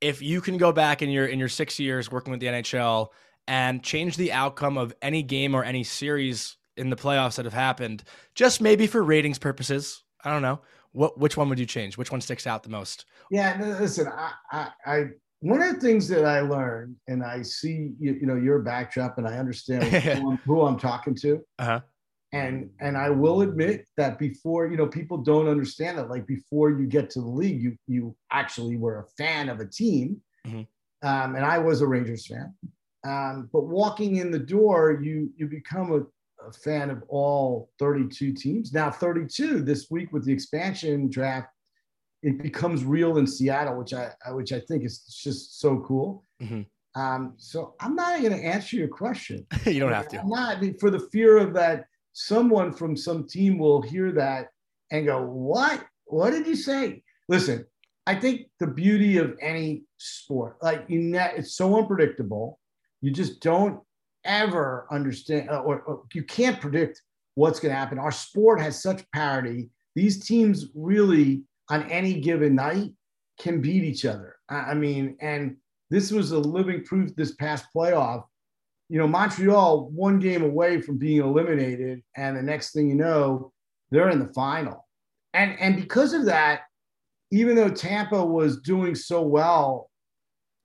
if 0.00 0.22
you 0.22 0.40
can 0.40 0.56
go 0.56 0.72
back 0.72 1.02
in 1.02 1.10
your 1.10 1.26
in 1.26 1.38
your 1.38 1.50
six 1.50 1.78
years 1.78 2.10
working 2.10 2.30
with 2.30 2.40
the 2.40 2.46
NHL 2.46 3.08
and 3.46 3.82
change 3.82 4.16
the 4.16 4.32
outcome 4.32 4.78
of 4.78 4.94
any 5.02 5.22
game 5.22 5.54
or 5.54 5.62
any 5.62 5.84
series 5.84 6.56
in 6.76 6.90
the 6.90 6.96
playoffs 6.96 7.36
that 7.36 7.44
have 7.44 7.54
happened, 7.54 8.04
just 8.34 8.60
maybe 8.60 8.86
for 8.86 9.02
ratings 9.02 9.38
purposes, 9.38 10.02
I 10.24 10.30
don't 10.30 10.42
know. 10.42 10.60
What 10.92 11.18
which 11.18 11.36
one 11.36 11.48
would 11.48 11.58
you 11.58 11.66
change? 11.66 11.96
Which 11.98 12.12
one 12.12 12.20
sticks 12.20 12.46
out 12.46 12.62
the 12.62 12.68
most? 12.68 13.04
Yeah, 13.30 13.56
listen, 13.80 14.06
I, 14.08 14.32
I, 14.52 14.68
I, 14.86 15.04
one 15.40 15.60
of 15.60 15.74
the 15.74 15.80
things 15.80 16.06
that 16.08 16.24
I 16.24 16.40
learned, 16.40 16.96
and 17.08 17.22
I 17.24 17.42
see, 17.42 17.90
you, 17.98 18.14
you 18.14 18.26
know, 18.26 18.36
your 18.36 18.60
backdrop, 18.60 19.18
and 19.18 19.26
I 19.26 19.38
understand 19.38 19.84
who, 19.92 20.30
I'm, 20.30 20.38
who 20.46 20.62
I'm 20.62 20.78
talking 20.78 21.14
to, 21.16 21.44
Uh-huh. 21.58 21.80
and 22.32 22.70
and 22.80 22.96
I 22.96 23.10
will 23.10 23.42
admit 23.42 23.86
that 23.96 24.18
before, 24.18 24.68
you 24.68 24.76
know, 24.76 24.86
people 24.86 25.18
don't 25.18 25.48
understand 25.48 25.98
that. 25.98 26.08
Like 26.10 26.26
before 26.26 26.70
you 26.70 26.86
get 26.86 27.10
to 27.10 27.20
the 27.20 27.28
league, 27.28 27.60
you 27.60 27.76
you 27.88 28.16
actually 28.30 28.76
were 28.76 29.00
a 29.00 29.06
fan 29.18 29.48
of 29.48 29.58
a 29.60 29.66
team, 29.66 30.20
Mhm. 30.46 30.66
um, 31.02 31.34
and 31.36 31.44
I 31.44 31.58
was 31.58 31.80
a 31.80 31.86
Rangers 31.86 32.26
fan. 32.26 32.54
Um, 33.06 33.50
but 33.52 33.64
walking 33.66 34.16
in 34.16 34.30
the 34.30 34.38
door, 34.38 35.00
you 35.02 35.30
you 35.36 35.46
become 35.48 35.92
a, 35.92 36.00
a 36.46 36.52
fan 36.52 36.90
of 36.90 37.02
all 37.08 37.70
32 37.78 38.32
teams. 38.32 38.72
Now 38.72 38.90
32 38.90 39.62
this 39.62 39.90
week 39.90 40.12
with 40.12 40.24
the 40.24 40.32
expansion 40.32 41.08
draft, 41.08 41.48
it 42.22 42.42
becomes 42.42 42.84
real 42.84 43.18
in 43.18 43.26
Seattle, 43.26 43.76
which 43.76 43.92
I 43.92 44.10
which 44.30 44.52
I 44.52 44.60
think 44.60 44.84
is 44.84 45.00
just 45.22 45.60
so 45.60 45.80
cool. 45.86 46.24
Mhm. 46.42 46.66
Um, 46.94 47.34
so 47.36 47.74
I'm 47.80 47.94
not 47.96 48.20
going 48.20 48.32
to 48.32 48.44
answer 48.44 48.76
your 48.76 48.88
question. 48.88 49.46
you 49.66 49.80
don't 49.80 49.92
have 49.92 50.08
to. 50.08 50.20
I'm 50.20 50.28
not 50.28 50.62
for 50.80 50.90
the 50.90 51.08
fear 51.12 51.38
of 51.38 51.52
that 51.54 51.86
someone 52.12 52.72
from 52.72 52.96
some 52.96 53.26
team 53.26 53.58
will 53.58 53.82
hear 53.82 54.12
that 54.12 54.48
and 54.90 55.06
go, 55.06 55.22
"What? 55.22 55.84
What 56.06 56.30
did 56.30 56.46
you 56.46 56.56
say?" 56.56 57.02
Listen, 57.28 57.66
I 58.06 58.14
think 58.14 58.48
the 58.60 58.66
beauty 58.66 59.18
of 59.18 59.36
any 59.40 59.84
sport, 59.98 60.56
like 60.62 60.84
you, 60.88 61.00
ne- 61.00 61.34
it's 61.36 61.56
so 61.56 61.76
unpredictable. 61.76 62.60
You 63.00 63.10
just 63.10 63.40
don't 63.40 63.80
ever 64.24 64.86
understand, 64.90 65.50
uh, 65.50 65.60
or, 65.60 65.80
or 65.82 66.02
you 66.12 66.22
can't 66.22 66.60
predict 66.60 67.02
what's 67.34 67.60
going 67.60 67.72
to 67.72 67.78
happen. 67.78 67.98
Our 67.98 68.12
sport 68.12 68.60
has 68.60 68.82
such 68.82 69.04
parity; 69.12 69.70
these 69.94 70.24
teams 70.24 70.66
really, 70.74 71.42
on 71.70 71.82
any 71.90 72.20
given 72.20 72.54
night, 72.54 72.92
can 73.40 73.60
beat 73.60 73.84
each 73.84 74.04
other. 74.04 74.36
I, 74.48 74.56
I 74.56 74.74
mean, 74.74 75.16
and 75.20 75.56
this 75.90 76.10
was 76.10 76.32
a 76.32 76.38
living 76.38 76.84
proof 76.84 77.14
this 77.14 77.34
past 77.34 77.66
playoff 77.74 78.24
you 78.88 78.98
know, 78.98 79.08
Montreal 79.08 79.88
one 79.90 80.18
game 80.18 80.42
away 80.42 80.80
from 80.80 80.98
being 80.98 81.20
eliminated, 81.20 82.02
and 82.16 82.36
the 82.36 82.42
next 82.42 82.72
thing 82.72 82.88
you 82.88 82.94
know, 82.94 83.52
they're 83.90 84.10
in 84.10 84.18
the 84.18 84.32
final. 84.32 84.86
And 85.32 85.58
and 85.58 85.76
because 85.76 86.12
of 86.12 86.26
that, 86.26 86.62
even 87.30 87.56
though 87.56 87.70
Tampa 87.70 88.24
was 88.24 88.60
doing 88.60 88.94
so 88.94 89.22
well, 89.22 89.90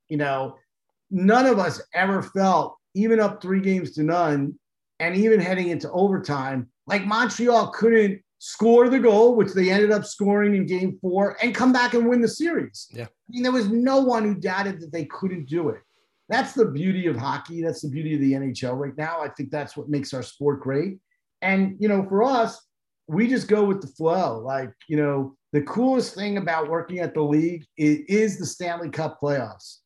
you 0.09 0.17
know, 0.17 0.57
none 1.09 1.45
of 1.45 1.59
us 1.59 1.81
ever 1.93 2.21
felt, 2.21 2.77
even 2.95 3.19
up 3.19 3.41
three 3.41 3.61
games 3.61 3.91
to 3.91 4.03
none, 4.03 4.57
and 4.99 5.15
even 5.15 5.39
heading 5.39 5.69
into 5.69 5.89
overtime, 5.91 6.69
like 6.87 7.05
Montreal 7.05 7.67
couldn't 7.71 8.21
score 8.39 8.89
the 8.89 8.99
goal, 8.99 9.35
which 9.35 9.53
they 9.53 9.69
ended 9.69 9.91
up 9.91 10.05
scoring 10.05 10.55
in 10.55 10.65
game 10.65 10.97
four, 11.01 11.37
and 11.41 11.55
come 11.55 11.71
back 11.71 11.93
and 11.93 12.07
win 12.07 12.21
the 12.21 12.27
series. 12.27 12.87
Yeah. 12.91 13.05
I 13.05 13.07
mean, 13.29 13.43
there 13.43 13.51
was 13.51 13.69
no 13.69 14.01
one 14.01 14.23
who 14.23 14.33
doubted 14.33 14.79
that 14.81 14.91
they 14.91 15.05
couldn't 15.05 15.47
do 15.47 15.69
it 15.69 15.81
that's 16.29 16.53
the 16.53 16.65
beauty 16.65 17.07
of 17.07 17.17
hockey. 17.17 17.61
That's 17.61 17.81
the 17.81 17.89
beauty 17.89 18.13
of 18.13 18.21
the 18.21 18.33
NHL 18.33 18.77
right 18.77 18.95
now. 18.95 19.19
I 19.21 19.29
think 19.29 19.49
that's 19.49 19.75
what 19.75 19.89
makes 19.89 20.13
our 20.13 20.21
sport 20.21 20.61
great. 20.61 20.99
And, 21.41 21.75
you 21.79 21.89
know, 21.89 22.05
for 22.07 22.23
us, 22.23 22.67
we 23.07 23.27
just 23.27 23.47
go 23.47 23.65
with 23.65 23.81
the 23.81 23.87
flow. 23.87 24.39
Like, 24.39 24.71
you 24.87 24.97
know, 24.97 25.35
the 25.53 25.63
coolest 25.63 26.13
thing 26.13 26.37
about 26.37 26.69
working 26.69 26.99
at 26.99 27.15
the 27.15 27.23
league 27.23 27.65
is, 27.77 27.99
is 28.07 28.37
the 28.37 28.45
Stanley 28.45 28.89
Cup 28.89 29.19
playoffs, 29.19 29.77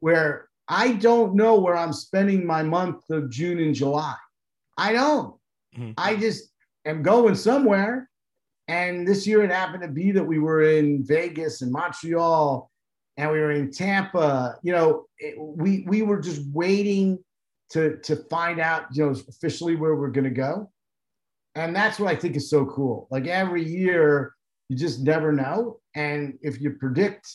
where 0.00 0.48
I 0.68 0.92
don't 0.92 1.34
know 1.34 1.58
where 1.58 1.76
I'm 1.76 1.92
spending 1.92 2.46
my 2.46 2.62
month 2.62 3.08
of 3.10 3.30
June 3.30 3.58
and 3.58 3.74
July. 3.74 4.14
I 4.78 4.92
don't. 4.92 5.36
Mhm. 5.76 5.94
I 5.96 6.16
just 6.16 6.50
am 6.84 7.02
going 7.02 7.34
somewhere. 7.34 8.08
And 8.68 9.06
this 9.06 9.26
year 9.26 9.42
it 9.42 9.50
happened 9.50 9.82
to 9.82 9.88
be 9.88 10.12
that 10.12 10.24
we 10.24 10.38
were 10.38 10.62
in 10.62 11.04
Vegas 11.04 11.62
and 11.62 11.72
Montreal 11.72 12.70
and 13.16 13.30
we 13.30 13.38
were 13.40 13.52
in 13.52 13.70
Tampa. 13.70 14.56
You 14.62 14.72
know, 14.72 15.06
it, 15.18 15.34
we 15.38 15.84
we 15.88 16.02
were 16.02 16.20
just 16.20 16.42
waiting 16.52 17.18
to 17.70 17.98
to 17.98 18.16
find 18.30 18.60
out, 18.60 18.86
you 18.92 19.04
know, 19.04 19.14
officially 19.28 19.76
where 19.76 19.96
we're 19.96 20.10
going 20.10 20.24
to 20.24 20.30
go, 20.30 20.70
and 21.54 21.74
that's 21.74 21.98
what 21.98 22.10
I 22.10 22.16
think 22.16 22.36
is 22.36 22.48
so 22.48 22.64
cool. 22.66 23.08
Like 23.10 23.26
every 23.26 23.64
year, 23.64 24.32
you 24.68 24.76
just 24.76 25.00
never 25.00 25.32
know, 25.32 25.80
and 25.94 26.38
if 26.42 26.60
you 26.60 26.72
predict, 26.72 27.28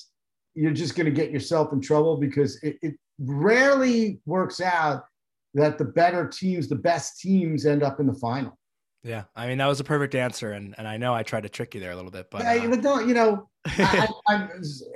you're 0.56 0.74
just 0.74 0.96
going 0.96 1.06
to 1.06 1.12
get 1.12 1.32
yourself 1.32 1.74
in 1.74 1.82
trouble 1.82 2.18
because 2.18 2.62
it, 2.64 2.78
it 2.82 2.96
rarely 3.20 4.20
works 4.26 4.62
out 4.62 5.06
that 5.54 5.78
the 5.78 5.86
better 5.86 6.28
teams, 6.28 6.68
the 6.68 6.76
best 6.76 7.20
teams, 7.20 7.66
end 7.66 7.84
up 7.84 8.00
in 8.00 8.08
the 8.08 8.14
final. 8.14 8.58
Yeah, 9.04 9.24
I 9.36 9.48
mean 9.48 9.58
that 9.60 9.68
was 9.68 9.80
a 9.80 9.84
perfect 9.84 10.16
answer, 10.16 10.52
and 10.52 10.76
and 10.78 10.88
I 10.88 10.98
know 10.98 11.14
I 11.14 11.24
tried 11.24 11.44
to 11.44 11.50
trick 11.50 11.74
you 11.74 11.80
there 11.80 11.92
a 11.92 11.96
little 11.96 12.12
bit, 12.12 12.28
but 12.30 12.42
Yeah, 12.42 12.66
uh, 12.66 12.70
but 12.70 12.82
don't 12.82 13.08
you 13.08 13.14
know? 13.14 13.50
I, 13.66 14.08
I, 14.28 14.48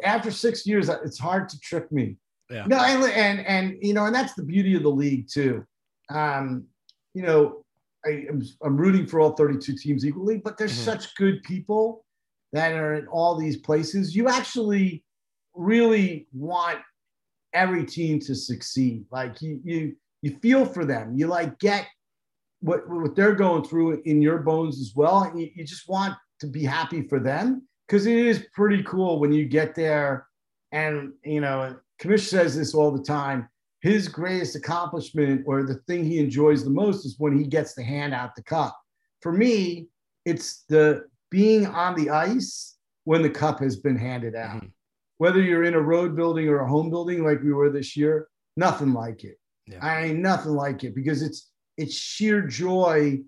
after 0.03 0.31
six 0.31 0.65
years, 0.65 0.89
it's 0.89 1.19
hard 1.19 1.49
to 1.49 1.59
trick 1.59 1.91
me. 1.91 2.17
Yeah. 2.49 2.65
No, 2.67 2.77
and, 2.77 3.03
and 3.03 3.45
and 3.47 3.77
you 3.81 3.93
know, 3.93 4.05
and 4.05 4.13
that's 4.13 4.33
the 4.33 4.43
beauty 4.43 4.75
of 4.75 4.83
the 4.83 4.89
league 4.89 5.27
too. 5.31 5.65
Um, 6.09 6.65
you 7.13 7.21
know, 7.21 7.63
I, 8.05 8.25
am 8.29 8.41
I'm 8.63 8.75
rooting 8.75 9.05
for 9.05 9.19
all 9.21 9.31
32 9.33 9.77
teams 9.77 10.05
equally, 10.05 10.37
but 10.37 10.57
there's 10.57 10.73
Mhm. 10.73 10.83
such 10.85 11.15
good 11.15 11.41
people 11.43 12.03
that 12.51 12.73
are 12.73 12.95
in 12.95 13.07
all 13.07 13.37
these 13.37 13.57
places. 13.57 14.13
You 14.15 14.27
actually 14.27 15.05
really 15.53 16.27
want 16.33 16.79
every 17.53 17.85
team 17.85 18.19
to 18.21 18.35
succeed. 18.35 19.05
Like 19.11 19.41
you, 19.41 19.59
you, 19.63 19.95
you 20.21 20.37
feel 20.41 20.65
for 20.65 20.85
them. 20.85 21.13
You 21.15 21.27
like 21.27 21.59
get 21.59 21.87
what 22.61 22.87
what 22.87 23.15
they're 23.15 23.35
going 23.35 23.63
through 23.63 24.01
in 24.05 24.21
your 24.21 24.39
bones 24.39 24.79
as 24.79 24.93
well, 24.95 25.23
and 25.23 25.39
you, 25.39 25.49
you 25.55 25.63
just 25.65 25.89
want 25.89 26.15
to 26.39 26.47
be 26.47 26.63
happy 26.63 27.07
for 27.07 27.19
them 27.19 27.67
because 27.87 28.05
it 28.05 28.17
is 28.17 28.45
pretty 28.53 28.83
cool 28.83 29.19
when 29.19 29.31
you 29.33 29.45
get 29.45 29.75
there. 29.75 30.27
And 30.71 31.13
you 31.23 31.41
know, 31.41 31.75
Commish 32.01 32.27
says 32.27 32.55
this 32.55 32.73
all 32.73 32.91
the 32.91 33.03
time. 33.03 33.49
His 33.81 34.07
greatest 34.07 34.55
accomplishment, 34.55 35.43
or 35.47 35.63
the 35.63 35.81
thing 35.87 36.05
he 36.05 36.19
enjoys 36.19 36.63
the 36.63 36.69
most, 36.69 37.03
is 37.03 37.15
when 37.17 37.37
he 37.37 37.45
gets 37.45 37.73
to 37.73 37.83
hand 37.83 38.13
out 38.13 38.35
the 38.35 38.43
cup. 38.43 38.79
For 39.21 39.31
me, 39.31 39.87
it's 40.25 40.63
the 40.69 41.05
being 41.31 41.65
on 41.65 41.95
the 41.95 42.11
ice 42.11 42.77
when 43.05 43.23
the 43.23 43.29
cup 43.29 43.59
has 43.59 43.77
been 43.77 43.97
handed 43.97 44.35
out. 44.35 44.61
Mhm. 44.61 44.71
Whether 45.21 45.39
you're 45.39 45.65
in 45.65 45.75
a 45.75 45.79
road 45.79 46.15
building 46.15 46.49
or 46.49 46.61
a 46.61 46.67
home 46.67 46.89
building 46.89 47.23
like 47.23 47.43
we 47.43 47.53
were 47.53 47.69
this 47.69 47.95
year, 47.95 48.27
nothing 48.57 48.91
like 48.91 49.23
it. 49.23 49.37
Yeah. 49.67 49.77
I 49.79 50.05
ain't 50.05 50.17
nothing 50.17 50.53
like 50.53 50.83
it 50.83 50.95
because 50.95 51.21
it's 51.21 51.51
it's 51.77 51.93
sheer 51.93 52.41
joy. 52.41 53.19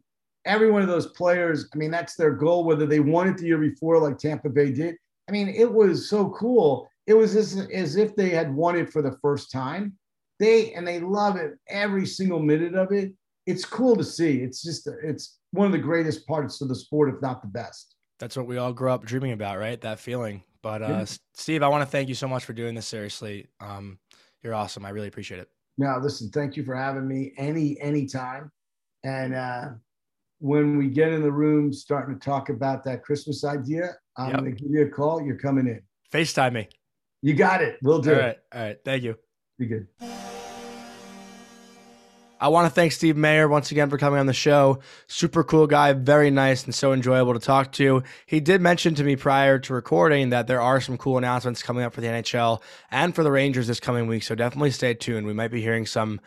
Every 0.43 0.71
one 0.71 0.81
of 0.81 0.87
those 0.87 1.11
players, 1.11 1.69
I 1.71 1.77
mean, 1.77 1.91
that's 1.91 2.15
their 2.15 2.31
goal, 2.31 2.63
whether 2.63 2.87
they 2.87 2.99
won 2.99 3.27
it 3.27 3.37
the 3.37 3.45
year 3.45 3.59
before, 3.59 3.99
like 3.99 4.17
Tampa 4.17 4.49
Bay 4.49 4.71
did. 4.71 4.95
I 5.29 5.31
mean, 5.31 5.49
it 5.49 5.71
was 5.71 6.09
so 6.09 6.31
cool. 6.31 6.89
It 7.05 7.13
was 7.13 7.35
as, 7.35 7.67
as 7.71 7.95
if 7.95 8.15
they 8.15 8.29
had 8.29 8.51
won 8.51 8.75
it 8.75 8.91
for 8.91 9.03
the 9.03 9.15
first 9.21 9.51
time. 9.51 9.93
They 10.39 10.73
and 10.73 10.87
they 10.87 10.99
love 10.99 11.35
it 11.35 11.59
every 11.69 12.07
single 12.07 12.39
minute 12.39 12.73
of 12.73 12.91
it. 12.91 13.13
It's 13.45 13.65
cool 13.65 13.95
to 13.97 14.03
see. 14.03 14.37
It's 14.37 14.63
just 14.63 14.89
it's 15.03 15.37
one 15.51 15.67
of 15.67 15.71
the 15.71 15.77
greatest 15.77 16.25
parts 16.25 16.59
of 16.59 16.69
the 16.69 16.75
sport, 16.75 17.13
if 17.13 17.21
not 17.21 17.43
the 17.43 17.49
best. 17.49 17.93
That's 18.17 18.35
what 18.35 18.47
we 18.47 18.57
all 18.57 18.73
grew 18.73 18.89
up 18.89 19.05
dreaming 19.05 19.33
about, 19.33 19.59
right? 19.59 19.79
That 19.79 19.99
feeling. 19.99 20.41
But 20.63 20.81
uh, 20.81 20.87
Yeah. 20.87 21.05
Steve, 21.35 21.61
I 21.61 21.67
want 21.67 21.83
to 21.83 21.91
thank 21.91 22.09
you 22.09 22.15
so 22.15 22.27
much 22.27 22.45
for 22.45 22.53
doing 22.53 22.73
this. 22.73 22.87
Seriously, 22.87 23.45
um, 23.59 23.99
you're 24.41 24.55
awesome. 24.55 24.83
I 24.85 24.89
really 24.89 25.09
appreciate 25.09 25.39
it. 25.39 25.49
Now, 25.77 25.99
listen, 25.99 26.29
thank 26.31 26.55
you 26.57 26.63
for 26.63 26.75
having 26.75 27.07
me 27.07 27.33
any 27.37 27.79
any 27.81 28.07
time. 28.07 28.51
And 29.03 29.35
uh, 29.35 29.69
when 30.39 30.77
we 30.77 30.87
get 30.87 31.11
in 31.11 31.21
the 31.21 31.31
room 31.31 31.71
starting 31.73 32.17
to 32.17 32.25
talk 32.25 32.49
about 32.49 32.83
that 32.85 33.03
Christmas 33.03 33.43
idea, 33.43 33.95
I'm 34.17 34.29
Yep. 34.31 34.39
going 34.39 34.55
to 34.55 34.63
give 34.63 34.71
you 34.71 34.81
a 34.85 34.89
call. 34.89 35.21
You're 35.21 35.37
coming 35.37 35.67
in. 35.67 35.81
Facetime 36.11 36.53
me. 36.53 36.67
You 37.21 37.33
got 37.33 37.61
it. 37.61 37.77
We'll 37.81 37.99
do 38.01 38.11
All 38.13 38.19
it. 38.19 38.21
right. 38.21 38.37
All 38.53 38.61
right. 38.61 38.77
Thank 38.85 39.03
you. 39.03 39.15
Be 39.59 39.65
good. 39.67 39.87
I 42.43 42.49
want 42.49 42.65
to 42.65 42.75
thank 42.75 42.91
Steve 42.91 43.15
Mayer 43.15 43.47
once 43.47 43.71
again 43.71 43.89
for 43.89 43.97
coming 43.97 44.19
on 44.19 44.25
the 44.25 44.33
show. 44.33 44.79
Super 45.07 45.45
cool 45.45 45.65
guy, 45.65 45.93
very 45.93 46.29
nice 46.29 46.65
and 46.65 46.75
so 46.75 46.91
enjoyable 46.91 47.33
to 47.33 47.39
talk 47.39 47.71
to. 47.73 48.03
He 48.25 48.41
did 48.41 48.59
mention 48.59 48.95
to 48.95 49.03
me 49.05 49.15
prior 49.15 49.59
to 49.59 49.73
recording 49.73 50.31
that 50.31 50.47
there 50.47 50.59
are 50.59 50.81
some 50.81 50.97
cool 50.97 51.17
announcements 51.17 51.63
coming 51.63 51.85
up 51.85 51.93
for 51.93 52.01
the 52.01 52.07
NHL 52.07 52.61
and 52.91 53.15
for 53.15 53.23
the 53.23 53.31
Rangers 53.31 53.67
this 53.67 53.79
coming 53.79 54.07
week, 54.07 54.23
so 54.23 54.35
definitely 54.35 54.71
stay 54.71 54.93
tuned. 54.93 55.25
We 55.25 55.31
might 55.31 55.51
be 55.51 55.61
hearing 55.61 55.85
some 55.85 56.19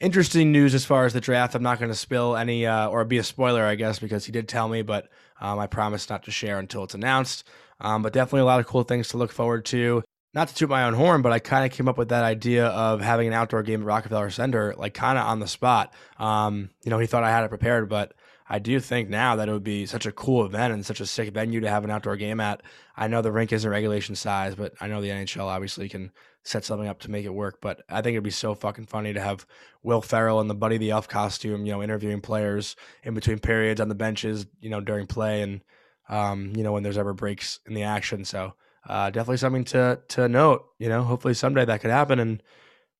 interesting 0.00 0.52
news 0.52 0.74
as 0.74 0.84
far 0.84 1.06
as 1.06 1.14
the 1.14 1.20
draft. 1.22 1.54
I'm 1.54 1.62
not 1.62 1.78
going 1.78 1.90
to 1.90 1.96
spill 1.96 2.36
any 2.36 2.66
uh, 2.66 2.88
or 2.88 3.02
be 3.06 3.16
a 3.16 3.24
spoiler, 3.24 3.64
I 3.64 3.74
guess, 3.74 3.98
because 3.98 4.26
he 4.26 4.32
did 4.32 4.48
tell 4.48 4.68
me, 4.68 4.82
but 4.82 5.08
um, 5.40 5.58
I 5.58 5.66
promise 5.66 6.10
not 6.10 6.24
to 6.24 6.30
share 6.30 6.58
until 6.58 6.84
it's 6.84 6.94
announced. 6.94 7.42
Um, 7.80 8.02
but 8.02 8.12
definitely 8.12 8.42
a 8.42 8.44
lot 8.44 8.60
of 8.60 8.66
cool 8.66 8.82
things 8.82 9.08
to 9.08 9.16
look 9.16 9.32
forward 9.32 9.64
to 9.66 10.02
not 10.34 10.48
to 10.48 10.54
toot 10.54 10.68
my 10.68 10.84
own 10.84 10.94
horn, 10.94 11.22
but 11.22 11.32
I 11.32 11.38
kind 11.38 11.64
of 11.64 11.76
came 11.76 11.88
up 11.88 11.96
with 11.96 12.08
that 12.08 12.24
idea 12.24 12.66
of 12.66 13.00
having 13.00 13.28
an 13.28 13.34
outdoor 13.34 13.62
game 13.62 13.82
at 13.82 13.86
Rockefeller 13.86 14.30
Center, 14.30 14.74
like 14.76 14.92
kind 14.92 15.18
of 15.18 15.26
on 15.26 15.38
the 15.38 15.46
spot. 15.46 15.94
Um, 16.18 16.70
you 16.82 16.90
know, 16.90 16.98
he 16.98 17.06
thought 17.06 17.22
I 17.22 17.30
had 17.30 17.44
it 17.44 17.48
prepared, 17.48 17.88
but 17.88 18.14
I 18.48 18.58
do 18.58 18.78
think 18.80 19.08
now 19.08 19.36
that 19.36 19.48
it 19.48 19.52
would 19.52 19.64
be 19.64 19.86
such 19.86 20.06
a 20.06 20.12
cool 20.12 20.44
event 20.44 20.74
and 20.74 20.84
such 20.84 21.00
a 21.00 21.06
sick 21.06 21.32
venue 21.32 21.60
to 21.60 21.70
have 21.70 21.84
an 21.84 21.90
outdoor 21.90 22.16
game 22.16 22.40
at. 22.40 22.62
I 22.96 23.08
know 23.08 23.22
the 23.22 23.32
rink 23.32 23.52
isn't 23.52 23.70
regulation 23.70 24.16
size, 24.16 24.54
but 24.54 24.74
I 24.80 24.88
know 24.88 25.00
the 25.00 25.08
NHL 25.08 25.46
obviously 25.46 25.88
can 25.88 26.10
set 26.42 26.64
something 26.64 26.88
up 26.88 27.00
to 27.00 27.10
make 27.10 27.24
it 27.24 27.32
work. 27.32 27.60
But 27.62 27.82
I 27.88 28.02
think 28.02 28.14
it'd 28.14 28.24
be 28.24 28.30
so 28.30 28.54
fucking 28.54 28.86
funny 28.86 29.14
to 29.14 29.20
have 29.20 29.46
Will 29.82 30.02
Ferrell 30.02 30.40
in 30.40 30.48
the 30.48 30.54
Buddy 30.54 30.76
the 30.76 30.90
Elf 30.90 31.08
costume, 31.08 31.64
you 31.64 31.72
know, 31.72 31.82
interviewing 31.82 32.20
players 32.20 32.76
in 33.02 33.14
between 33.14 33.38
periods 33.38 33.80
on 33.80 33.88
the 33.88 33.94
benches, 33.94 34.46
you 34.60 34.68
know, 34.68 34.80
during 34.80 35.06
play 35.06 35.40
and, 35.40 35.62
um, 36.08 36.52
you 36.54 36.62
know, 36.62 36.72
when 36.72 36.82
there's 36.82 36.98
ever 36.98 37.14
breaks 37.14 37.60
in 37.66 37.72
the 37.72 37.84
action. 37.84 38.24
So, 38.26 38.52
uh, 38.88 39.10
definitely 39.10 39.38
something 39.38 39.64
to 39.64 40.00
to 40.08 40.28
note. 40.28 40.66
You 40.78 40.88
know, 40.88 41.02
hopefully 41.02 41.34
someday 41.34 41.64
that 41.64 41.80
could 41.80 41.90
happen, 41.90 42.18
and 42.18 42.42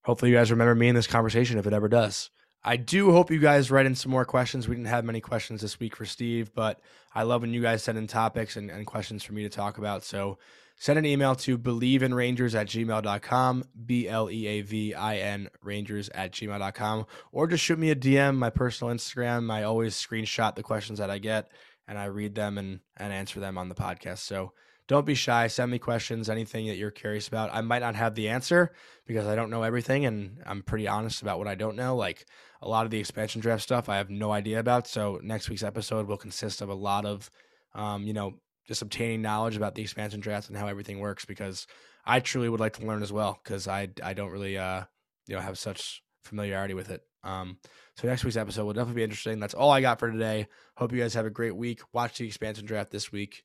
hopefully 0.05 0.31
you 0.31 0.37
guys 0.37 0.51
remember 0.51 0.75
me 0.75 0.89
in 0.89 0.95
this 0.95 1.07
conversation 1.07 1.59
if 1.59 1.67
it 1.67 1.73
ever 1.73 1.89
does. 1.89 2.31
I 2.67 2.77
do 2.77 3.13
hope 3.13 3.31
you 3.31 3.41
guys 3.41 3.71
write 3.71 3.85
in 3.85 3.95
some 3.95 4.11
more 4.11 4.25
questions. 4.25 4.67
We 4.67 4.75
didn't 4.75 4.89
have 4.89 5.05
many 5.05 5.21
questions 5.21 5.61
this 5.61 5.79
week 5.79 5.95
for 5.95 6.07
Steve, 6.07 6.55
but 6.55 6.81
I 7.15 7.23
love 7.25 7.43
when 7.43 7.53
you 7.53 7.61
guys 7.61 7.83
send 7.83 7.99
in 7.99 8.07
topics 8.07 8.57
and, 8.57 8.71
and 8.71 8.87
questions 8.87 9.23
for 9.23 9.35
me 9.35 9.43
to 9.43 9.51
talk 9.51 9.77
about. 9.77 10.03
So 10.03 10.39
send 10.77 10.99
an 10.99 11.05
email 11.05 11.35
to 11.35 11.59
bleavin 11.59 12.13
at 12.55 12.67
gmail.com, 12.67 13.65
B 13.85 14.09
L 14.09 14.31
E 14.31 14.47
A 14.47 14.61
V 14.63 14.95
I 14.95 15.17
N 15.19 15.51
Rangers 15.63 16.09
at 16.15 16.33
gmail.com, 16.33 17.07
or 17.33 17.47
just 17.47 17.63
shoot 17.63 17.79
me 17.79 17.91
a 17.91 17.97
DM, 17.97 18.37
my 18.37 18.49
personal 18.49 18.95
Instagram. 18.95 19.53
I 19.53 19.65
always 19.65 19.95
screenshot 19.95 20.55
the 20.55 20.63
questions 20.63 20.99
that 21.01 21.11
I 21.11 21.19
get 21.19 21.51
and 21.87 21.99
I 21.99 22.07
read 22.07 22.35
them 22.35 22.57
and, 22.57 22.81
and 22.97 23.13
answer 23.13 23.41
them 23.41 23.59
on 23.59 23.69
the 23.69 23.75
podcast. 23.75 24.21
So 24.21 24.53
don't 24.87 25.07
be 25.07 25.15
shy. 25.15 25.47
Send 25.47 25.71
me 25.71 25.79
questions, 25.79 26.29
anything 26.29 26.67
that 26.67 26.77
you're 26.77 26.91
curious 26.91 27.29
about. 27.29 27.51
I 27.53 27.61
might 27.63 27.81
not 27.81 27.95
have 27.95 28.15
the 28.15 28.29
answer 28.29 28.73
because 29.07 29.27
I 29.27 29.35
don't 29.35 29.51
know 29.51 29.63
everything 29.63 30.05
and 30.05 30.43
I'm 30.45 30.63
pretty 30.63 30.87
honest 30.87 31.23
about 31.23 31.39
what 31.39 31.49
I 31.49 31.55
don't 31.55 31.77
know. 31.77 31.97
Like 31.97 32.27
a 32.61 32.69
lot 32.69 32.85
of 32.85 32.91
the 32.91 32.99
expansion 32.99 33.41
draft 33.41 33.63
stuff, 33.63 33.89
I 33.89 33.97
have 33.97 34.11
no 34.11 34.33
idea 34.33 34.61
about. 34.61 34.87
So 34.87 35.21
next 35.23 35.49
week's 35.49 35.63
episode 35.63 36.07
will 36.07 36.19
consist 36.19 36.61
of 36.61 36.69
a 36.69 36.75
lot 36.75 37.07
of, 37.07 37.31
um, 37.75 38.05
you 38.07 38.13
know, 38.13 38.35
just 38.67 38.83
obtaining 38.83 39.23
knowledge 39.23 39.57
about 39.57 39.75
the 39.75 39.83
expansion 39.83 40.21
draft 40.21 40.49
and 40.49 40.57
how 40.57 40.67
everything 40.67 40.99
works 40.99 41.25
because 41.25 41.67
I 42.05 42.21
truly 42.21 42.49
would 42.49 42.61
like 42.61 42.75
to 42.75 42.87
learn 42.87 43.03
as 43.03 43.13
well 43.13 43.41
because 43.43 43.67
I, 43.67 43.89
I 44.03 44.13
don't 44.13 44.31
really, 44.31 44.59
uh, 44.59 44.83
you 45.27 45.35
know, 45.35 45.41
have 45.41 45.59
such 45.59 46.03
familiarity 46.25 46.75
with 46.75 46.91
it. 46.91 47.03
Um, 47.23 47.57
so 47.97 48.07
next 48.07 48.23
week's 48.23 48.37
episode 48.37 48.65
will 48.65 48.75
definitely 48.75 49.01
be 49.01 49.05
interesting. 49.05 49.41
That's 49.41 49.55
all 49.55 49.71
I 49.71 49.81
got 49.81 49.99
for 49.99 50.11
today. 50.11 50.47
Hope 50.77 50.93
you 50.93 51.01
guys 51.01 51.15
have 51.15 51.25
a 51.25 51.31
great 51.31 51.57
week. 51.57 51.81
Watch 51.95 52.19
the 52.19 52.27
expansion 52.27 52.67
draft 52.67 52.91
this 52.91 53.11
week 53.11 53.45